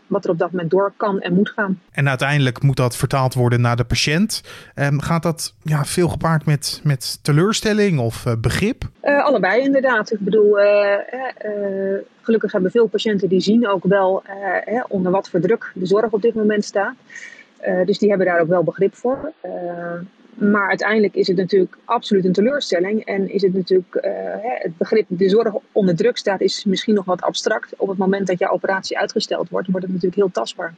wat 0.09 0.25
er 0.25 0.31
op 0.31 0.39
dat 0.39 0.51
moment 0.51 0.71
door 0.71 0.93
kan 0.97 1.21
en 1.21 1.35
moet 1.35 1.51
gaan. 1.51 1.81
En 1.91 2.09
uiteindelijk 2.09 2.63
moet 2.63 2.77
dat 2.77 2.97
vertaald 2.97 3.35
worden 3.35 3.61
naar 3.61 3.77
de 3.77 3.85
patiënt. 3.85 4.43
Um, 4.75 5.01
gaat 5.01 5.23
dat 5.23 5.55
ja, 5.63 5.85
veel 5.85 6.09
gepaard 6.09 6.47
met, 6.47 6.81
met 6.85 7.19
teleurstelling 7.23 7.99
of 7.99 8.27
uh, 8.27 8.33
begrip? 8.41 8.83
Uh, 9.03 9.25
allebei 9.25 9.63
inderdaad. 9.63 10.13
Ik 10.13 10.21
bedoel, 10.21 10.61
uh, 10.61 10.95
gelukkig 12.23 12.53
hebben 12.53 12.71
veel 12.71 12.87
patiënten 12.87 13.29
die 13.29 13.41
zien 13.41 13.69
ook 13.69 13.85
wel 13.85 14.23
onder 14.89 15.13
wat 15.13 15.29
voor 15.29 15.41
druk 15.41 15.73
de 15.75 15.87
zorg 15.87 16.11
op 16.11 16.23
dit 16.23 16.35
moment 16.35 16.65
staat. 16.65 16.95
dus 17.85 17.99
die 17.99 18.09
hebben 18.09 18.27
daar 18.27 18.41
ook 18.41 18.49
wel 18.49 18.65
begrip 18.65 18.95
voor. 18.95 19.33
Maar 20.39 20.69
uiteindelijk 20.69 21.15
is 21.15 21.27
het 21.27 21.37
natuurlijk 21.37 21.77
absoluut 21.85 22.25
een 22.25 22.33
teleurstelling. 22.33 23.05
En 23.05 23.33
is 23.33 23.43
het 23.43 23.55
natuurlijk 23.55 23.95
uh, 23.95 24.11
het 24.41 24.77
begrip 24.77 25.07
de 25.09 25.29
zorg 25.29 25.55
onder 25.73 25.97
druk 25.97 26.17
staat, 26.17 26.41
is 26.41 26.65
misschien 26.65 26.95
nog 26.95 27.05
wat 27.05 27.23
abstract. 27.23 27.75
Op 27.77 27.89
het 27.89 27.99
moment 27.99 28.27
dat 28.27 28.39
jouw 28.39 28.51
operatie 28.51 28.99
uitgesteld 28.99 29.49
wordt, 29.49 29.69
wordt 29.69 29.83
het 29.83 29.95
natuurlijk 29.95 30.23
heel 30.23 30.31
tastbaar. 30.31 30.75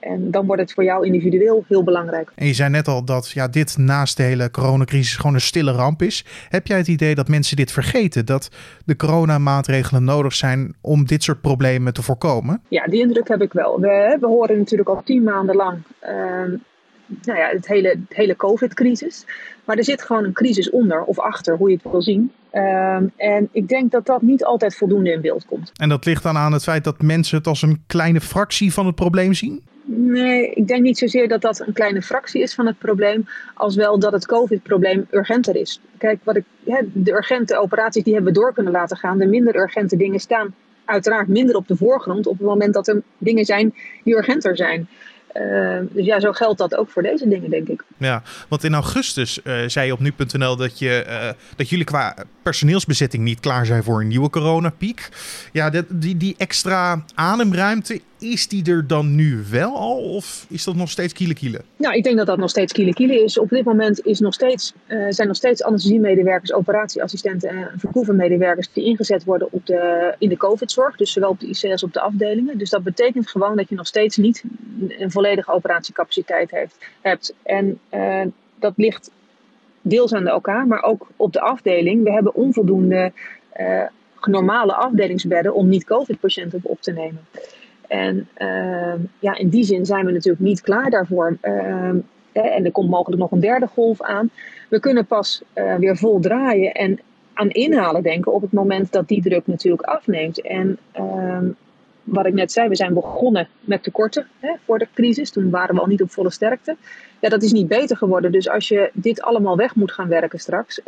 En 0.00 0.30
dan 0.30 0.46
wordt 0.46 0.62
het 0.62 0.72
voor 0.72 0.84
jou 0.84 1.06
individueel 1.06 1.64
heel 1.68 1.84
belangrijk. 1.84 2.32
En 2.34 2.46
je 2.46 2.54
zei 2.54 2.70
net 2.70 2.88
al 2.88 3.04
dat 3.04 3.30
ja, 3.30 3.48
dit 3.48 3.76
naast 3.76 4.16
de 4.16 4.22
hele 4.22 4.50
coronacrisis 4.50 5.16
gewoon 5.16 5.34
een 5.34 5.40
stille 5.40 5.72
ramp 5.72 6.02
is. 6.02 6.24
Heb 6.48 6.66
jij 6.66 6.78
het 6.78 6.88
idee 6.88 7.14
dat 7.14 7.28
mensen 7.28 7.56
dit 7.56 7.72
vergeten? 7.72 8.26
Dat 8.26 8.48
de 8.84 8.96
coronamaatregelen 8.96 10.04
nodig 10.04 10.32
zijn 10.32 10.74
om 10.80 11.06
dit 11.06 11.22
soort 11.22 11.40
problemen 11.40 11.92
te 11.92 12.02
voorkomen? 12.02 12.62
Ja, 12.68 12.86
die 12.86 13.00
indruk 13.00 13.28
heb 13.28 13.42
ik 13.42 13.52
wel. 13.52 13.80
We, 13.80 14.16
we 14.20 14.26
horen 14.26 14.58
natuurlijk 14.58 14.88
al 14.88 15.02
tien 15.04 15.22
maanden 15.22 15.56
lang 15.56 15.78
uh, 16.02 16.58
nou 17.06 17.38
ja, 17.38 17.48
het 17.48 17.66
hele, 17.66 17.88
het 17.88 18.16
hele 18.16 18.36
COVID-crisis. 18.36 19.26
Maar 19.64 19.76
er 19.76 19.84
zit 19.84 20.02
gewoon 20.02 20.24
een 20.24 20.32
crisis 20.32 20.70
onder 20.70 21.02
of 21.02 21.18
achter, 21.18 21.56
hoe 21.56 21.68
je 21.68 21.78
het 21.82 21.92
wil 21.92 22.02
zien. 22.02 22.32
Um, 22.52 23.12
en 23.16 23.48
ik 23.52 23.68
denk 23.68 23.90
dat 23.90 24.06
dat 24.06 24.22
niet 24.22 24.44
altijd 24.44 24.76
voldoende 24.76 25.12
in 25.12 25.20
beeld 25.20 25.44
komt. 25.44 25.72
En 25.76 25.88
dat 25.88 26.04
ligt 26.04 26.22
dan 26.22 26.36
aan 26.36 26.52
het 26.52 26.62
feit 26.62 26.84
dat 26.84 27.02
mensen 27.02 27.38
het 27.38 27.46
als 27.46 27.62
een 27.62 27.82
kleine 27.86 28.20
fractie 28.20 28.72
van 28.72 28.86
het 28.86 28.94
probleem 28.94 29.34
zien? 29.34 29.62
Nee, 29.86 30.50
ik 30.50 30.68
denk 30.68 30.82
niet 30.82 30.98
zozeer 30.98 31.28
dat 31.28 31.40
dat 31.40 31.60
een 31.66 31.72
kleine 31.72 32.02
fractie 32.02 32.42
is 32.42 32.54
van 32.54 32.66
het 32.66 32.78
probleem, 32.78 33.26
als 33.54 33.74
wel 33.74 33.98
dat 33.98 34.12
het 34.12 34.26
COVID-probleem 34.26 35.06
urgenter 35.10 35.56
is. 35.56 35.80
Kijk, 35.98 36.18
wat 36.22 36.36
ik, 36.36 36.44
de 36.92 37.12
urgente 37.12 37.58
operaties 37.58 38.02
die 38.02 38.14
hebben 38.14 38.32
we 38.32 38.38
door 38.38 38.52
kunnen 38.52 38.72
laten 38.72 38.96
gaan. 38.96 39.18
De 39.18 39.26
minder 39.26 39.56
urgente 39.56 39.96
dingen 39.96 40.20
staan 40.20 40.54
uiteraard 40.84 41.28
minder 41.28 41.56
op 41.56 41.68
de 41.68 41.76
voorgrond 41.76 42.26
op 42.26 42.38
het 42.38 42.46
moment 42.46 42.74
dat 42.74 42.88
er 42.88 43.02
dingen 43.18 43.44
zijn 43.44 43.74
die 44.04 44.14
urgenter 44.14 44.56
zijn. 44.56 44.88
Uh, 45.34 45.78
dus 45.90 46.04
ja, 46.04 46.20
zo 46.20 46.32
geldt 46.32 46.58
dat 46.58 46.76
ook 46.76 46.90
voor 46.90 47.02
deze 47.02 47.28
dingen, 47.28 47.50
denk 47.50 47.68
ik. 47.68 47.84
Ja, 47.96 48.22
want 48.48 48.64
in 48.64 48.74
augustus 48.74 49.40
uh, 49.44 49.54
zei 49.66 49.86
je 49.86 49.92
op 49.92 50.00
nu.nl 50.00 50.56
dat, 50.56 50.78
je, 50.78 51.04
uh, 51.08 51.28
dat 51.56 51.68
jullie 51.68 51.84
qua 51.84 52.16
personeelsbezetting 52.42 53.22
niet 53.22 53.40
klaar 53.40 53.66
zijn 53.66 53.82
voor 53.82 54.00
een 54.00 54.08
nieuwe 54.08 54.30
coronapiek. 54.30 55.08
Ja, 55.52 55.70
die, 55.88 56.16
die 56.16 56.34
extra 56.38 57.04
ademruimte, 57.14 58.00
is 58.24 58.48
die 58.48 58.70
er 58.70 58.86
dan 58.86 59.14
nu 59.14 59.42
wel 59.50 59.76
al 59.76 59.98
of 59.98 60.46
is 60.48 60.64
dat 60.64 60.74
nog 60.74 60.90
steeds 60.90 61.12
kiele 61.12 61.34
kiele? 61.34 61.60
Nou, 61.76 61.94
ik 61.94 62.04
denk 62.04 62.16
dat 62.16 62.26
dat 62.26 62.38
nog 62.38 62.50
steeds 62.50 62.72
kiele 62.72 62.94
kiele 62.94 63.22
is. 63.24 63.38
Op 63.38 63.48
dit 63.48 63.64
moment 63.64 64.06
is 64.06 64.20
nog 64.20 64.34
steeds, 64.34 64.72
zijn 65.08 65.28
nog 65.28 65.36
steeds 65.36 65.62
anesthesiemedewerkers, 65.62 66.52
operatieassistenten 66.52 67.48
en 67.48 67.70
verkoevenmedewerkers 67.76 68.72
die 68.72 68.84
ingezet 68.84 69.24
worden 69.24 69.48
op 69.50 69.66
de, 69.66 70.14
in 70.18 70.28
de 70.28 70.36
COVID-zorg. 70.36 70.96
Dus 70.96 71.12
zowel 71.12 71.30
op 71.30 71.40
de 71.40 71.46
IC 71.46 71.70
als 71.70 71.82
op 71.82 71.92
de 71.92 72.00
afdelingen. 72.00 72.58
Dus 72.58 72.70
dat 72.70 72.82
betekent 72.82 73.28
gewoon 73.28 73.56
dat 73.56 73.68
je 73.68 73.74
nog 73.74 73.86
steeds 73.86 74.16
niet 74.16 74.44
een 74.88 75.10
volledige 75.10 75.52
operatiecapaciteit 75.52 76.50
hebt. 77.00 77.34
En 77.42 77.78
uh, 77.94 78.20
dat 78.58 78.72
ligt 78.76 79.10
deels 79.80 80.12
aan 80.12 80.24
de 80.24 80.34
OK, 80.34 80.46
maar 80.66 80.82
ook 80.82 81.06
op 81.16 81.32
de 81.32 81.40
afdeling. 81.40 82.02
We 82.02 82.12
hebben 82.12 82.34
onvoldoende 82.34 83.12
uh, 83.56 83.82
normale 84.20 84.74
afdelingsbedden 84.74 85.54
om 85.54 85.68
niet-COVID-patiënten 85.68 86.60
op 86.62 86.80
te 86.80 86.92
nemen. 86.92 87.26
En 87.88 88.28
uh, 88.38 88.94
ja, 89.18 89.36
in 89.36 89.48
die 89.48 89.64
zin 89.64 89.86
zijn 89.86 90.06
we 90.06 90.12
natuurlijk 90.12 90.44
niet 90.44 90.60
klaar 90.60 90.90
daarvoor. 90.90 91.36
en 92.32 92.64
er 92.64 92.72
komt 92.72 92.90
mogelijk 92.90 93.20
nog 93.20 93.30
een 93.30 93.40
derde 93.40 93.66
golf 93.66 94.02
aan. 94.02 94.30
We 94.68 94.80
kunnen 94.80 95.06
pas 95.06 95.42
weer 95.78 95.96
vol 95.96 96.20
draaien 96.20 96.72
en 96.72 97.00
aan 97.34 97.50
inhalen 97.50 98.02
denken 98.02 98.32
op 98.32 98.42
het 98.42 98.52
moment 98.52 98.92
dat 98.92 99.08
die 99.08 99.22
druk 99.22 99.46
natuurlijk 99.46 99.82
afneemt. 99.82 100.40
En 100.40 100.78
ehm, 100.92 101.48
wat 102.04 102.26
ik 102.26 102.34
net 102.34 102.52
zei, 102.52 102.68
we 102.68 102.76
zijn 102.76 102.94
begonnen 102.94 103.48
met 103.60 103.82
tekorten 103.82 104.26
hè, 104.40 104.52
voor 104.64 104.78
de 104.78 104.88
crisis. 104.94 105.30
Toen 105.30 105.50
waren 105.50 105.74
we 105.74 105.80
al 105.80 105.86
niet 105.86 106.02
op 106.02 106.10
volle 106.10 106.30
sterkte. 106.30 106.76
Ja, 107.20 107.28
dat 107.28 107.42
is 107.42 107.52
niet 107.52 107.68
beter 107.68 107.96
geworden. 107.96 108.32
Dus 108.32 108.48
als 108.48 108.68
je 108.68 108.90
dit 108.92 109.22
allemaal 109.22 109.56
weg 109.56 109.74
moet 109.74 109.92
gaan 109.92 110.08
werken 110.08 110.38
straks, 110.38 110.80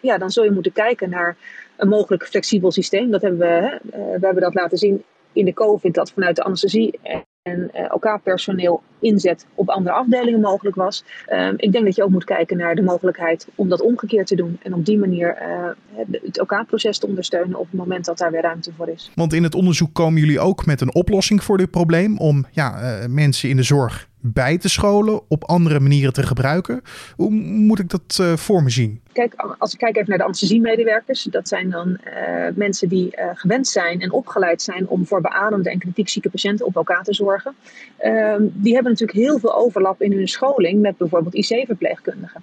ja, 0.00 0.18
dan 0.18 0.30
zul 0.30 0.44
je 0.44 0.50
moeten 0.50 0.72
kijken 0.72 1.10
naar 1.10 1.36
een 1.76 1.88
mogelijk 1.88 2.26
flexibel 2.26 2.72
systeem. 2.72 3.10
Dat 3.10 3.22
hebben 3.22 3.40
we, 3.40 3.46
hè, 3.46 3.64
uh, 3.64 3.80
we 3.90 4.26
hebben 4.26 4.42
dat 4.42 4.54
laten 4.54 4.78
zien 4.78 5.02
in 5.34 5.44
de 5.44 5.54
COVID, 5.54 5.94
dat 5.94 6.12
vanuit 6.12 6.36
de 6.36 6.42
anesthesie 6.42 6.98
en 7.44 7.70
uh, 7.74 7.90
elkaar 7.90 8.20
personeel 8.20 8.82
inzet 9.00 9.46
op 9.54 9.68
andere 9.68 9.94
afdelingen 9.94 10.40
mogelijk 10.40 10.76
was. 10.76 11.04
Uh, 11.28 11.48
ik 11.56 11.72
denk 11.72 11.84
dat 11.84 11.96
je 11.96 12.02
ook 12.02 12.10
moet 12.10 12.24
kijken 12.24 12.56
naar 12.56 12.74
de 12.74 12.82
mogelijkheid 12.82 13.48
om 13.54 13.68
dat 13.68 13.80
omgekeerd 13.80 14.26
te 14.26 14.36
doen. 14.36 14.58
En 14.62 14.74
op 14.74 14.84
die 14.84 14.98
manier 14.98 15.38
uh, 15.42 16.06
het 16.22 16.38
elkaar-proces 16.38 16.98
te 16.98 17.06
ondersteunen 17.06 17.58
op 17.58 17.66
het 17.66 17.74
moment 17.74 18.04
dat 18.04 18.18
daar 18.18 18.30
weer 18.30 18.42
ruimte 18.42 18.72
voor 18.76 18.88
is. 18.88 19.10
Want 19.14 19.32
in 19.32 19.42
het 19.42 19.54
onderzoek 19.54 19.94
komen 19.94 20.20
jullie 20.20 20.40
ook 20.40 20.66
met 20.66 20.80
een 20.80 20.94
oplossing 20.94 21.44
voor 21.44 21.58
dit 21.58 21.70
probleem 21.70 22.18
om 22.18 22.46
ja, 22.50 22.98
mensen 23.08 23.48
in 23.48 23.56
de 23.56 23.62
zorg 23.62 24.08
bij 24.26 24.58
te 24.58 24.68
scholen, 24.68 25.20
op 25.28 25.44
andere 25.44 25.80
manieren 25.80 26.12
te 26.12 26.22
gebruiken. 26.22 26.82
Hoe 27.16 27.30
moet 27.30 27.78
ik 27.78 27.88
dat 27.88 28.18
uh, 28.20 28.36
voor 28.36 28.62
me 28.62 28.70
zien? 28.70 29.00
Kijk, 29.12 29.34
als 29.58 29.72
ik 29.72 29.78
kijk 29.78 29.96
even 29.96 30.08
naar 30.08 30.18
de 30.18 30.24
anesthesiemedewerkers, 30.24 31.22
dat 31.22 31.48
zijn 31.48 31.70
dan 31.70 31.88
uh, 31.88 32.46
mensen 32.54 32.88
die 32.88 33.16
uh, 33.16 33.30
gewend 33.34 33.66
zijn 33.68 34.00
en 34.00 34.12
opgeleid 34.12 34.62
zijn 34.62 34.88
om 34.88 35.06
voor 35.06 35.20
beademde 35.20 35.70
en 35.70 35.78
kritiek 35.78 36.08
zieke 36.08 36.30
patiënten 36.30 36.66
op 36.66 36.76
elkaar 36.76 37.02
te 37.02 37.14
zorgen. 37.14 37.54
Ehm, 37.96 38.42
die 38.52 38.74
hebben 38.74 38.92
natuurlijk 38.92 39.18
heel 39.18 39.38
veel 39.38 39.56
overlap 39.56 40.02
in 40.02 40.12
hun 40.12 40.28
scholing 40.28 40.80
met 40.80 40.96
bijvoorbeeld 40.96 41.34
IC-verpleegkundigen. 41.34 42.42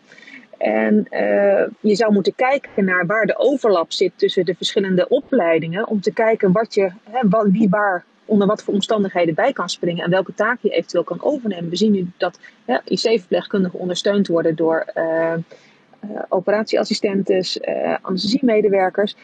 En 0.58 1.08
je 1.80 1.96
zou 1.96 2.14
moeten 2.14 2.36
kijken 2.36 2.86
naar 2.86 3.06
waar 3.06 3.26
de 3.26 3.38
overlap 3.38 3.92
zit 3.92 4.12
tussen 4.16 4.46
de 4.46 4.56
verschillende 4.56 5.08
opleidingen. 5.08 5.88
Om 5.88 6.02
te 6.02 6.14
kijken 6.14 6.52
wat 6.52 6.74
je, 6.74 6.92
hè, 7.10 7.50
wie 7.52 7.70
waar 7.70 8.06
onder 8.32 8.48
wat 8.48 8.64
voor 8.64 8.74
omstandigheden 8.74 9.36
bij 9.36 9.54
kan 9.54 9.70
springen 9.70 10.04
en 10.04 10.10
welke 10.10 10.34
taak 10.34 10.58
je 10.62 10.70
eventueel 10.70 11.04
kan 11.04 11.24
overnemen. 11.24 11.70
We 11.70 11.76
zien 11.76 11.92
nu 11.92 12.12
dat 12.18 12.40
IC-verpleegkundigen 12.86 13.80
ondersteund 13.80 14.28
worden 14.28 14.56
door 14.56 14.86
uh, 14.96 15.34
operatieassistentes, 16.30 17.58
uh, 17.58 17.96
anesthesiemedewerkers. 18.02 19.16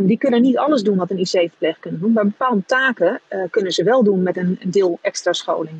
die 0.00 0.18
kunnen 0.18 0.42
niet 0.42 0.58
alles 0.58 0.82
doen 0.82 0.96
wat 0.96 1.10
een 1.10 1.18
IC-verpleegkundige 1.18 2.04
doet, 2.04 2.14
maar 2.14 2.24
bepaalde 2.24 2.62
taken 2.66 3.20
kunnen 3.50 3.72
ze 3.72 3.84
wel 3.84 4.02
doen 4.02 4.22
met 4.22 4.36
een 4.36 4.58
deel 4.64 4.98
extra 5.02 5.32
scholing. 5.32 5.76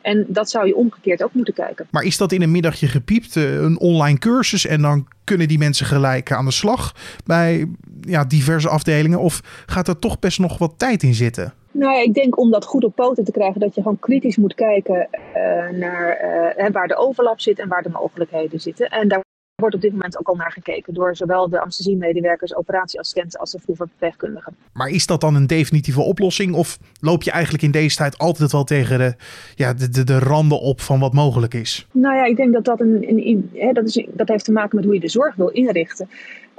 En 0.00 0.24
dat 0.28 0.50
zou 0.50 0.66
je 0.66 0.76
omgekeerd 0.76 1.22
ook 1.22 1.32
moeten 1.32 1.54
kijken. 1.54 1.86
Maar 1.90 2.02
is 2.02 2.16
dat 2.16 2.32
in 2.32 2.42
een 2.42 2.50
middagje 2.50 2.86
gepiept, 2.86 3.34
een 3.34 3.78
online 3.78 4.18
cursus 4.18 4.66
en 4.66 4.82
dan 4.82 5.06
kunnen 5.24 5.48
die 5.48 5.58
mensen 5.58 5.86
gelijk 5.86 6.32
aan 6.32 6.44
de 6.44 6.50
slag 6.50 6.94
bij 7.24 7.68
ja, 8.00 8.24
diverse 8.24 8.68
afdelingen? 8.68 9.18
Of 9.18 9.64
gaat 9.66 9.88
er 9.88 9.98
toch 9.98 10.18
best 10.18 10.38
nog 10.38 10.58
wat 10.58 10.74
tijd 10.76 11.02
in 11.02 11.14
zitten? 11.14 11.52
Nou 11.78 11.92
ja, 11.92 12.02
ik 12.02 12.14
denk 12.14 12.38
om 12.38 12.50
dat 12.50 12.64
goed 12.64 12.84
op 12.84 12.94
poten 12.94 13.24
te 13.24 13.32
krijgen, 13.32 13.60
dat 13.60 13.74
je 13.74 13.82
gewoon 13.82 13.98
kritisch 13.98 14.36
moet 14.36 14.54
kijken 14.54 15.08
uh, 15.12 15.78
naar 15.78 16.24
uh, 16.58 16.70
waar 16.72 16.88
de 16.88 16.96
overlap 16.96 17.40
zit 17.40 17.58
en 17.58 17.68
waar 17.68 17.82
de 17.82 17.88
mogelijkheden 17.88 18.60
zitten. 18.60 18.88
En 18.88 19.08
daar 19.08 19.24
wordt 19.60 19.74
op 19.74 19.80
dit 19.80 19.92
moment 19.92 20.18
ook 20.18 20.28
al 20.28 20.34
naar 20.34 20.52
gekeken 20.52 20.94
door 20.94 21.16
zowel 21.16 21.48
de 21.48 21.60
anesthesiemedewerkers, 21.60 22.56
operatieassistenten 22.56 23.40
als 23.40 23.50
de 23.50 23.60
verpleegkundigen. 23.74 24.56
Maar 24.72 24.88
is 24.88 25.06
dat 25.06 25.20
dan 25.20 25.34
een 25.34 25.46
definitieve 25.46 26.00
oplossing? 26.00 26.54
Of 26.54 26.78
loop 27.00 27.22
je 27.22 27.30
eigenlijk 27.30 27.62
in 27.62 27.70
deze 27.70 27.96
tijd 27.96 28.18
altijd 28.18 28.52
wel 28.52 28.64
tegen 28.64 28.98
de, 28.98 29.14
ja, 29.54 29.74
de, 29.74 29.88
de, 29.88 30.04
de 30.04 30.18
randen 30.18 30.60
op 30.60 30.80
van 30.80 31.00
wat 31.00 31.12
mogelijk 31.12 31.54
is? 31.54 31.86
Nou 31.92 32.16
ja, 32.16 32.24
ik 32.24 32.36
denk 32.36 32.52
dat 32.52 32.64
dat, 32.64 32.80
een, 32.80 33.04
een, 33.08 33.50
hè, 33.54 33.72
dat, 33.72 33.84
is, 33.84 34.06
dat 34.12 34.28
heeft 34.28 34.44
te 34.44 34.52
maken 34.52 34.76
met 34.76 34.84
hoe 34.84 34.94
je 34.94 35.00
de 35.00 35.08
zorg 35.08 35.34
wil 35.34 35.48
inrichten. 35.48 36.08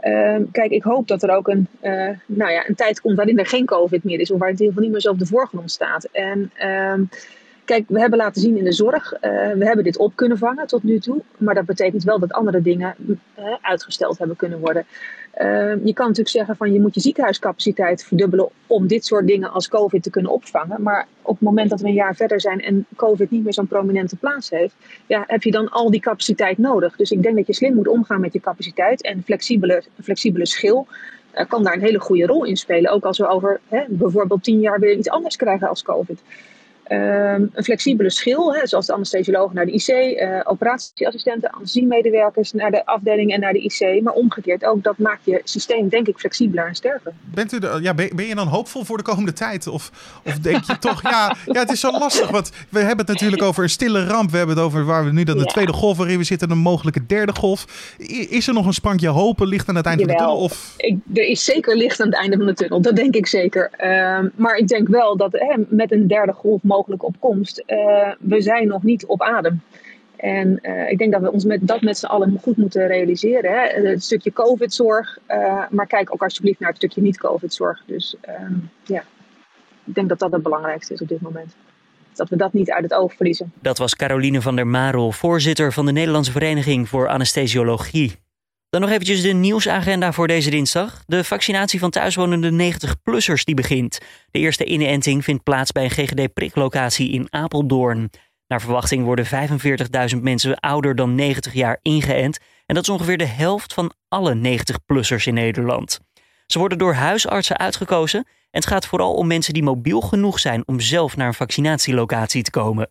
Uh, 0.07 0.37
kijk, 0.51 0.71
ik 0.71 0.83
hoop 0.83 1.07
dat 1.07 1.23
er 1.23 1.35
ook 1.35 1.47
een, 1.47 1.67
uh, 1.83 2.09
nou 2.25 2.51
ja, 2.51 2.67
een 2.67 2.75
tijd 2.75 3.01
komt 3.01 3.15
waarin 3.15 3.39
er 3.39 3.45
geen 3.45 3.65
COVID 3.65 4.03
meer 4.03 4.19
is, 4.19 4.31
of 4.31 4.39
waar 4.39 4.49
het 4.49 4.59
in 4.59 4.65
ieder 4.65 4.81
geval 4.81 4.83
niet 4.83 4.91
meer 4.91 5.01
zo 5.01 5.11
op 5.11 5.19
de 5.19 5.35
voorgrond 5.35 5.71
staat. 5.71 6.07
En 6.11 6.51
uh, 6.59 6.93
kijk, 7.67 7.83
we 7.87 7.99
hebben 7.99 8.19
laten 8.19 8.41
zien 8.41 8.57
in 8.57 8.63
de 8.63 8.71
zorg, 8.71 9.13
uh, 9.13 9.19
we 9.51 9.65
hebben 9.65 9.83
dit 9.83 9.97
op 9.97 10.15
kunnen 10.15 10.37
vangen 10.37 10.67
tot 10.67 10.83
nu 10.83 10.99
toe, 10.99 11.21
maar 11.37 11.55
dat 11.55 11.65
betekent 11.65 12.03
wel 12.03 12.19
dat 12.19 12.31
andere 12.31 12.61
dingen 12.61 12.95
uitgesteld 13.61 14.17
hebben 14.17 14.35
kunnen 14.35 14.59
worden. 14.59 14.85
je 15.83 15.91
kan 15.93 16.07
natuurlijk 16.07 16.29
zeggen 16.29 16.55
van 16.55 16.73
je 16.73 16.81
moet 16.81 16.93
je 16.93 17.01
ziekenhuiscapaciteit 17.01 18.03
verdubbelen 18.03 18.49
om 18.67 18.87
dit 18.87 19.05
soort 19.05 19.27
dingen 19.27 19.51
als 19.51 19.67
COVID 19.67 20.03
te 20.03 20.09
kunnen 20.09 20.31
opvangen. 20.31 20.81
Maar 20.81 21.07
op 21.21 21.33
het 21.33 21.43
moment 21.43 21.69
dat 21.69 21.81
we 21.81 21.87
een 21.87 21.93
jaar 21.93 22.15
verder 22.15 22.41
zijn 22.41 22.61
en 22.61 22.85
COVID 22.95 23.31
niet 23.31 23.43
meer 23.43 23.53
zo'n 23.53 23.67
prominente 23.67 24.15
plaats 24.15 24.49
heeft, 24.49 24.75
ja, 25.07 25.23
heb 25.27 25.43
je 25.43 25.51
dan 25.51 25.69
al 25.69 25.91
die 25.91 26.01
capaciteit 26.01 26.57
nodig. 26.57 26.95
Dus 26.95 27.11
ik 27.11 27.23
denk 27.23 27.35
dat 27.35 27.47
je 27.47 27.53
slim 27.53 27.75
moet 27.75 27.87
omgaan 27.87 28.21
met 28.21 28.33
je 28.33 28.39
capaciteit 28.39 29.01
en 29.01 29.23
flexibele, 29.25 29.83
flexibele 30.01 30.45
schil 30.45 30.87
uh, 31.35 31.45
kan 31.47 31.63
daar 31.63 31.73
een 31.73 31.81
hele 31.81 31.99
goede 31.99 32.25
rol 32.25 32.43
in 32.45 32.57
spelen. 32.57 32.91
Ook 32.91 33.05
als 33.05 33.17
we 33.17 33.27
over 33.27 33.59
hè, 33.67 33.83
bijvoorbeeld 33.87 34.43
tien 34.43 34.59
jaar 34.59 34.79
weer 34.79 34.97
iets 34.97 35.09
anders 35.09 35.35
krijgen 35.35 35.69
als 35.69 35.83
COVID. 35.83 36.21
Um, 36.89 37.49
een 37.53 37.63
flexibele 37.63 38.09
schil, 38.09 38.55
hè, 38.55 38.67
zoals 38.67 38.85
de 38.85 38.93
anesthesiologen 38.93 39.55
naar 39.55 39.65
de 39.65 39.71
IC, 39.71 39.87
uh, 39.87 40.39
operatieassistenten, 40.43 41.49
anesthesiemedewerkers 41.49 42.51
naar 42.53 42.71
de 42.71 42.85
afdeling 42.85 43.33
en 43.33 43.39
naar 43.39 43.53
de 43.53 43.59
IC. 43.59 44.03
Maar 44.03 44.13
omgekeerd 44.13 44.65
ook, 44.65 44.83
dat 44.83 44.97
maakt 44.97 45.21
je 45.23 45.41
systeem 45.43 45.89
denk 45.89 46.07
ik 46.07 46.17
flexibeler 46.17 46.67
en 46.67 46.75
sterker. 46.75 47.13
Bent 47.33 47.53
u 47.53 47.59
de, 47.59 47.79
ja, 47.81 47.93
ben, 47.93 48.09
ben, 48.15 48.25
je 48.25 48.35
dan 48.35 48.47
hoopvol 48.47 48.83
voor 48.83 48.97
de 48.97 49.03
komende 49.03 49.33
tijd? 49.33 49.67
Of, 49.67 49.91
of 50.25 50.39
denk 50.39 50.63
je 50.63 50.79
toch, 50.79 51.01
ja, 51.01 51.35
ja, 51.45 51.59
het 51.59 51.71
is 51.71 51.79
zo 51.79 51.91
lastig. 51.91 52.29
Want 52.29 52.51
we 52.69 52.79
hebben 52.79 52.97
het 52.97 53.07
natuurlijk 53.07 53.41
over 53.41 53.63
een 53.63 53.69
stille 53.69 54.05
ramp. 54.05 54.31
We 54.31 54.37
hebben 54.37 54.55
het 54.55 54.65
over 54.65 54.85
waar 54.85 55.05
we 55.05 55.11
nu 55.11 55.23
dan 55.23 55.37
de 55.37 55.43
ja. 55.43 55.51
tweede 55.51 55.73
golf 55.73 55.97
waarin 55.97 56.17
we 56.17 56.23
zitten, 56.23 56.51
een 56.51 56.57
mogelijke 56.57 57.05
derde 57.05 57.35
golf. 57.35 57.93
Is 58.29 58.47
er 58.47 58.53
nog 58.53 58.65
een 58.65 58.73
sprankje 58.73 59.07
hopen 59.07 59.47
licht 59.47 59.69
aan 59.69 59.75
het 59.75 59.85
einde 59.85 60.05
Jawel. 60.05 60.17
van 60.17 60.25
de 60.25 60.33
tunnel? 60.33 60.43
Of? 60.43 60.73
Ik, 60.77 61.17
er 61.17 61.27
is 61.27 61.43
zeker 61.43 61.75
licht 61.75 62.01
aan 62.01 62.07
het 62.07 62.17
einde 62.17 62.37
van 62.37 62.45
de 62.45 62.53
tunnel, 62.53 62.81
dat 62.81 62.95
denk 62.95 63.15
ik 63.15 63.27
zeker. 63.27 63.71
Um, 64.19 64.31
maar 64.35 64.55
ik 64.55 64.67
denk 64.67 64.87
wel 64.87 65.17
dat 65.17 65.31
hè, 65.31 65.55
met 65.69 65.91
een 65.91 66.07
derde 66.07 66.33
golf 66.33 66.61
mogelijk 66.63 66.76
op 66.77 67.15
komst, 67.19 67.63
uh, 67.67 68.11
we 68.19 68.41
zijn 68.41 68.67
nog 68.67 68.83
niet 68.83 69.05
op 69.05 69.21
adem. 69.21 69.61
En 70.15 70.59
uh, 70.61 70.91
ik 70.91 70.97
denk 70.97 71.11
dat 71.11 71.21
we 71.21 71.31
ons 71.31 71.45
met, 71.45 71.67
dat 71.67 71.81
met 71.81 71.97
z'n 71.97 72.05
allen 72.05 72.39
goed 72.41 72.57
moeten 72.57 72.87
realiseren. 72.87 73.51
Hè? 73.51 73.89
Het 73.89 74.03
stukje 74.03 74.33
COVID-zorg, 74.33 75.17
maar 75.69 75.87
kijk 75.87 76.13
ook 76.13 76.23
alsjeblieft 76.23 76.59
naar 76.59 76.69
het 76.69 76.77
stukje 76.77 77.01
niet-COVID-zorg. 77.01 77.83
Dus 77.85 78.15
ja, 78.83 79.03
ik 79.83 79.95
denk 79.95 80.09
dat 80.09 80.19
dat 80.19 80.31
het 80.31 80.43
belangrijkste 80.43 80.93
is 80.93 81.01
op 81.01 81.07
dit 81.07 81.21
moment. 81.21 81.55
dat 82.13 82.29
we 82.29 82.35
dat 82.35 82.53
niet 82.53 82.71
uit 82.71 82.83
het 82.83 82.93
oog 82.93 83.13
verliezen. 83.13 83.53
Dat 83.61 83.77
was 83.77 83.95
Caroline 83.95 84.41
van 84.41 84.55
der 84.55 84.67
Marel, 84.67 85.11
voorzitter 85.11 85.73
van 85.73 85.85
de 85.85 85.91
Nederlandse 85.91 86.31
Vereniging 86.31 86.89
voor 86.89 87.07
Anesthesiologie. 87.07 88.26
Dan 88.69 88.81
nog 88.81 88.89
eventjes 88.89 89.21
de 89.21 89.33
nieuwsagenda 89.33 90.11
voor 90.11 90.27
deze 90.27 90.49
dinsdag. 90.49 91.03
De 91.05 91.23
vaccinatie 91.23 91.79
van 91.79 91.89
thuiswonende 91.89 92.73
90-plussers 92.73 93.43
die 93.43 93.55
begint. 93.55 93.99
De 94.31 94.39
eerste 94.39 94.65
inenting 94.65 95.23
vindt 95.23 95.43
plaats 95.43 95.71
bij 95.71 95.83
een 95.83 95.89
GGD-priklocatie 95.89 97.11
in 97.11 97.27
Apeldoorn. 97.29 98.09
Naar 98.47 98.61
verwachting 98.61 99.03
worden 99.03 99.25
45.000 100.15 100.21
mensen 100.21 100.59
ouder 100.59 100.95
dan 100.95 101.15
90 101.15 101.53
jaar 101.53 101.79
ingeënt. 101.81 102.39
En 102.65 102.75
dat 102.75 102.83
is 102.83 102.89
ongeveer 102.89 103.17
de 103.17 103.25
helft 103.25 103.73
van 103.73 103.93
alle 104.07 104.35
90-plussers 104.35 105.23
in 105.23 105.33
Nederland. 105.33 105.99
Ze 106.45 106.59
worden 106.59 106.77
door 106.77 106.93
huisartsen 106.93 107.57
uitgekozen. 107.57 108.19
En 108.19 108.59
het 108.59 108.67
gaat 108.67 108.85
vooral 108.85 109.13
om 109.13 109.27
mensen 109.27 109.53
die 109.53 109.63
mobiel 109.63 110.01
genoeg 110.01 110.39
zijn 110.39 110.67
om 110.67 110.79
zelf 110.79 111.15
naar 111.15 111.27
een 111.27 111.33
vaccinatielocatie 111.33 112.43
te 112.43 112.51
komen. 112.51 112.89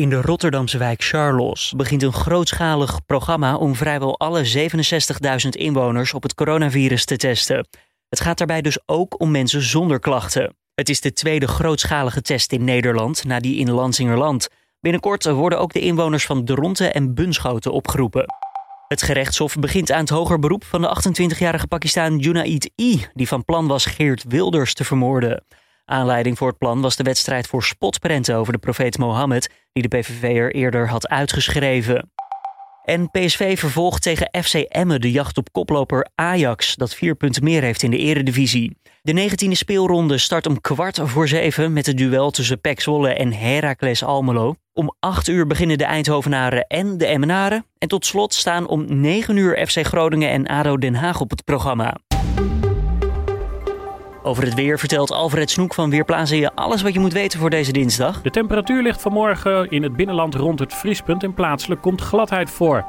In 0.00 0.08
de 0.08 0.20
Rotterdamse 0.20 0.78
wijk 0.78 1.02
Charlos 1.02 1.72
begint 1.76 2.02
een 2.02 2.12
grootschalig 2.12 3.04
programma 3.06 3.56
om 3.56 3.74
vrijwel 3.74 4.18
alle 4.18 4.70
67.000 5.44 5.48
inwoners 5.48 6.14
op 6.14 6.22
het 6.22 6.34
coronavirus 6.34 7.04
te 7.04 7.16
testen. 7.16 7.68
Het 8.08 8.20
gaat 8.20 8.38
daarbij 8.38 8.62
dus 8.62 8.78
ook 8.86 9.20
om 9.20 9.30
mensen 9.30 9.62
zonder 9.62 9.98
klachten. 9.98 10.56
Het 10.74 10.88
is 10.88 11.00
de 11.00 11.12
tweede 11.12 11.48
grootschalige 11.48 12.22
test 12.22 12.52
in 12.52 12.64
Nederland 12.64 13.24
na 13.24 13.38
die 13.38 13.58
in 13.58 13.70
Lansingerland. 13.70 14.48
Binnenkort 14.80 15.24
worden 15.24 15.58
ook 15.58 15.72
de 15.72 15.80
inwoners 15.80 16.26
van 16.26 16.44
Dronten 16.44 16.94
en 16.94 17.14
Bunschoten 17.14 17.72
opgeroepen. 17.72 18.24
Het 18.88 19.02
gerechtshof 19.02 19.54
begint 19.54 19.92
aan 19.92 20.00
het 20.00 20.08
hoger 20.08 20.38
beroep 20.38 20.64
van 20.64 20.80
de 20.80 20.96
28-jarige 21.32 21.66
Pakistan 21.66 22.18
Junaid 22.18 22.70
I, 22.74 23.06
die 23.12 23.28
van 23.28 23.44
plan 23.44 23.66
was 23.66 23.86
Geert 23.86 24.24
Wilders 24.28 24.74
te 24.74 24.84
vermoorden. 24.84 25.44
Aanleiding 25.88 26.38
voor 26.38 26.48
het 26.48 26.58
plan 26.58 26.80
was 26.80 26.96
de 26.96 27.02
wedstrijd 27.02 27.46
voor 27.46 27.62
spotprenten 27.62 28.36
over 28.36 28.52
de 28.52 28.58
profeet 28.58 28.98
Mohammed, 28.98 29.50
die 29.72 29.88
de 29.88 29.98
PVV 29.98 30.22
er 30.22 30.54
eerder 30.54 30.88
had 30.88 31.08
uitgeschreven. 31.08 32.10
En 32.84 33.10
PSV 33.10 33.58
vervolgt 33.58 34.02
tegen 34.02 34.42
FC 34.42 34.54
Emmen 34.54 35.00
de 35.00 35.10
jacht 35.10 35.38
op 35.38 35.52
koploper 35.52 36.06
Ajax, 36.14 36.74
dat 36.74 36.94
vier 36.94 37.14
punten 37.14 37.44
meer 37.44 37.62
heeft 37.62 37.82
in 37.82 37.90
de 37.90 37.98
eredivisie. 37.98 38.76
De 39.02 39.30
19e 39.30 39.50
speelronde 39.50 40.18
start 40.18 40.46
om 40.46 40.60
kwart 40.60 41.00
voor 41.02 41.28
zeven 41.28 41.72
met 41.72 41.86
het 41.86 41.96
duel 41.96 42.30
tussen 42.30 42.60
PEC 42.60 42.80
Zwolle 42.80 43.08
en 43.08 43.32
Heracles 43.32 44.04
Almelo. 44.04 44.54
Om 44.72 44.94
8 45.00 45.28
uur 45.28 45.46
beginnen 45.46 45.78
de 45.78 45.84
Eindhovenaren 45.84 46.66
en 46.66 46.98
de 46.98 47.06
Emmenaren. 47.06 47.66
En 47.78 47.88
tot 47.88 48.06
slot 48.06 48.34
staan 48.34 48.68
om 48.68 49.00
9 49.00 49.36
uur 49.36 49.66
FC 49.66 49.86
Groningen 49.86 50.30
en 50.30 50.46
ADO 50.46 50.76
Den 50.76 50.94
Haag 50.94 51.20
op 51.20 51.30
het 51.30 51.44
programma. 51.44 51.96
Over 54.26 54.44
het 54.44 54.54
weer 54.54 54.78
vertelt 54.78 55.10
Alfred 55.10 55.50
Snoek 55.50 55.74
van 55.74 55.90
Weerplaatsen 55.90 56.36
je 56.36 56.54
alles 56.54 56.82
wat 56.82 56.92
je 56.92 57.00
moet 57.00 57.12
weten 57.12 57.38
voor 57.38 57.50
deze 57.50 57.72
dinsdag. 57.72 58.22
De 58.22 58.30
temperatuur 58.30 58.82
ligt 58.82 59.02
vanmorgen 59.02 59.70
in 59.70 59.82
het 59.82 59.96
binnenland 59.96 60.34
rond 60.34 60.58
het 60.58 60.74
vriespunt 60.74 61.22
en 61.22 61.34
plaatselijk 61.34 61.80
komt 61.80 62.00
gladheid 62.00 62.50
voor. 62.50 62.86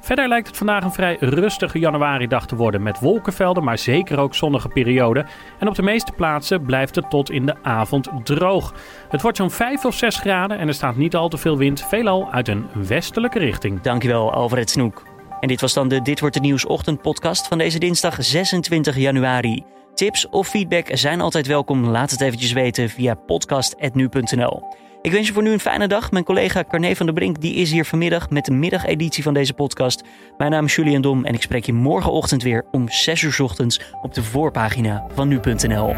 Verder 0.00 0.28
lijkt 0.28 0.46
het 0.46 0.56
vandaag 0.56 0.84
een 0.84 0.92
vrij 0.92 1.16
rustige 1.20 1.78
januaridag 1.78 2.46
te 2.46 2.56
worden 2.56 2.82
met 2.82 3.00
wolkenvelden, 3.00 3.64
maar 3.64 3.78
zeker 3.78 4.18
ook 4.18 4.34
zonnige 4.34 4.68
perioden. 4.68 5.26
En 5.58 5.68
op 5.68 5.74
de 5.74 5.82
meeste 5.82 6.12
plaatsen 6.12 6.62
blijft 6.62 6.94
het 6.94 7.10
tot 7.10 7.30
in 7.30 7.46
de 7.46 7.56
avond 7.62 8.08
droog. 8.24 8.74
Het 9.08 9.22
wordt 9.22 9.36
zo'n 9.36 9.50
5 9.50 9.84
of 9.84 9.94
6 9.94 10.16
graden 10.16 10.58
en 10.58 10.68
er 10.68 10.74
staat 10.74 10.96
niet 10.96 11.16
al 11.16 11.28
te 11.28 11.38
veel 11.38 11.56
wind, 11.56 11.86
veelal 11.88 12.32
uit 12.32 12.48
een 12.48 12.66
westelijke 12.72 13.38
richting. 13.38 13.80
Dankjewel 13.80 14.32
Alfred 14.32 14.70
Snoek. 14.70 15.02
En 15.40 15.48
dit 15.48 15.60
was 15.60 15.72
dan 15.72 15.88
de 15.88 16.02
Dit 16.02 16.20
wordt 16.20 16.34
de 16.34 16.40
Nieuws 16.40 16.66
ochtendpodcast 16.66 17.46
van 17.46 17.58
deze 17.58 17.78
dinsdag 17.78 18.16
26 18.18 18.96
januari. 18.96 19.77
Tips 19.98 20.28
of 20.28 20.48
feedback 20.48 20.86
zijn 20.92 21.20
altijd 21.20 21.46
welkom. 21.46 21.84
Laat 21.84 22.10
het 22.10 22.20
eventjes 22.20 22.52
weten 22.52 22.88
via 22.88 23.14
podcast.nu.nl. 23.14 24.62
Ik 25.02 25.12
wens 25.12 25.26
je 25.26 25.32
voor 25.32 25.42
nu 25.42 25.50
een 25.50 25.60
fijne 25.60 25.88
dag. 25.88 26.10
Mijn 26.10 26.24
collega 26.24 26.64
Carne 26.68 26.96
van 26.96 27.06
der 27.06 27.14
Brink 27.14 27.40
die 27.40 27.54
is 27.54 27.70
hier 27.70 27.84
vanmiddag 27.84 28.30
met 28.30 28.44
de 28.44 28.52
middageditie 28.52 29.22
van 29.22 29.34
deze 29.34 29.52
podcast. 29.52 30.02
Mijn 30.36 30.50
naam 30.50 30.64
is 30.64 30.74
Julian 30.74 31.02
Dom 31.02 31.24
en 31.24 31.34
ik 31.34 31.42
spreek 31.42 31.64
je 31.64 31.72
morgenochtend 31.72 32.42
weer 32.42 32.64
om 32.70 32.88
6 32.88 33.22
uur 33.22 33.42
ochtends 33.42 33.80
op 34.02 34.14
de 34.14 34.22
voorpagina 34.22 35.06
van 35.14 35.28
nu.nl. 35.28 35.94